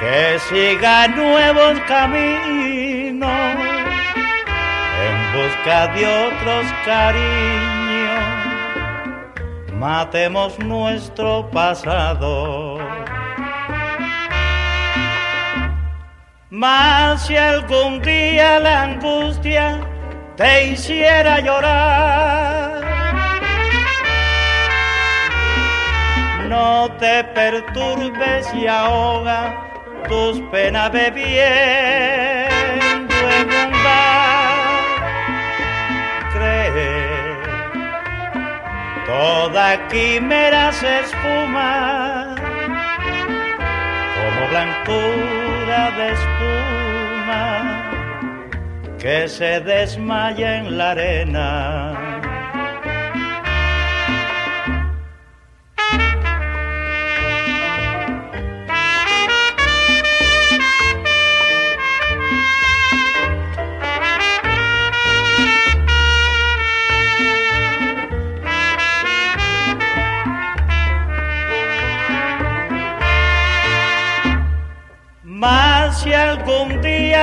que 0.00 0.38
siga 0.48 1.08
nuevos 1.08 1.80
caminos 1.88 3.30
en 5.06 5.16
busca 5.32 5.86
de 5.94 6.06
otros 6.06 6.66
cariños 6.84 7.75
matemos 9.78 10.58
nuestro 10.58 11.48
pasado. 11.50 12.78
Mas 16.50 17.26
si 17.26 17.36
algún 17.36 18.00
día 18.00 18.58
la 18.60 18.84
angustia 18.84 19.78
te 20.36 20.68
hiciera 20.68 21.40
llorar, 21.40 22.80
no 26.48 26.88
te 26.98 27.24
perturbes 27.24 28.54
y 28.54 28.66
ahoga 28.66 29.54
tus 30.08 30.40
penas 30.50 30.90
bebiendo 30.92 32.45
toda 39.06 39.88
quimera 39.88 40.72
se 40.72 41.00
espuma 41.00 42.34
como 44.16 44.48
blancura 44.50 45.82
de 45.96 46.06
espuma 46.16 47.42
que 48.98 49.28
se 49.28 49.60
desmaya 49.60 50.56
en 50.58 50.76
la 50.76 50.90
arena. 50.90 52.15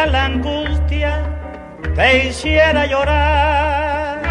La 0.05 0.25
angustia 0.25 1.23
te 1.95 2.27
hiciera 2.27 2.85
llorar, 2.85 4.21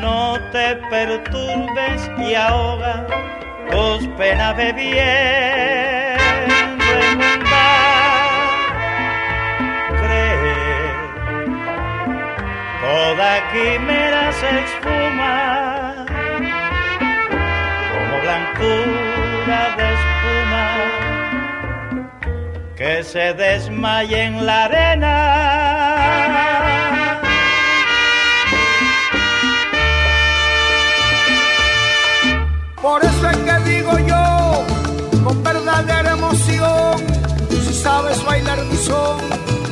no 0.00 0.38
te 0.50 0.76
perturbes 0.90 2.10
y 2.18 2.34
ahoga 2.34 3.06
tus 3.70 4.06
penas 4.18 4.56
bebiendo 4.56 5.00
en 7.10 7.16
un 7.18 7.40
bar. 7.44 8.70
Cree, 10.00 10.54
toda 12.80 13.30
quimera 13.52 14.19
se 23.12 23.34
desmaya 23.34 24.24
en 24.24 24.46
la 24.46 24.64
arena. 24.66 25.16
Por 32.80 33.04
eso 33.04 33.30
es 33.30 33.36
que 33.36 33.58
digo 33.68 33.98
yo, 34.06 34.64
con 35.24 35.42
verdadera 35.42 36.12
emoción, 36.12 36.98
si 37.48 37.74
sabes 37.74 38.24
bailar 38.24 38.64
mi 38.66 38.76
son, 38.76 39.18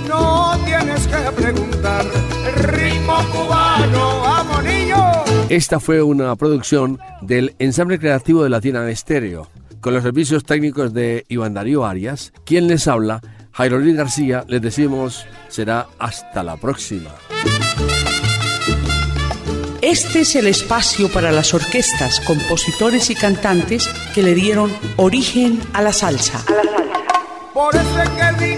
no 0.09 0.59
tienes 0.65 1.07
que 1.07 1.31
preguntar. 1.41 2.05
El 2.45 2.55
ritmo 2.65 3.19
cubano, 3.33 4.25
amo 4.27 4.63
niño. 4.63 4.97
Esta 5.49 5.79
fue 5.79 6.03
una 6.03 6.35
producción 6.35 6.99
del 7.21 7.55
ensamble 7.61 8.01
creativo 8.01 8.43
de 8.43 8.51
Latina 8.51 8.91
Estéreo, 8.91 9.49
con 9.89 9.95
los 9.95 10.03
servicios 10.03 10.45
técnicos 10.45 10.93
de 10.93 11.25
Iván 11.29 11.55
Darío 11.55 11.87
Arias. 11.87 12.35
Quien 12.45 12.67
les 12.67 12.87
habla, 12.87 13.23
Jairo 13.53 13.79
Luis 13.79 13.97
García, 13.97 14.45
les 14.47 14.61
decimos 14.61 15.25
será 15.49 15.87
hasta 15.99 16.43
la 16.43 16.59
próxima. 16.59 17.09
Este 19.81 20.21
es 20.21 20.37
el 20.37 20.47
espacio 20.47 21.11
para 21.11 21.33
las 21.33 21.55
orquestas, 21.55 22.21
compositores 22.21 23.09
y 23.09 23.15
cantantes 23.15 23.89
que 24.15 24.23
le 24.23 24.35
dieron 24.35 24.71
origen 24.99 25.59
a 25.73 25.81
la 25.81 25.95
salsa. 25.95 26.45
Por 27.55 27.75
eso 27.75 28.03
es 28.03 28.11
que 28.11 28.58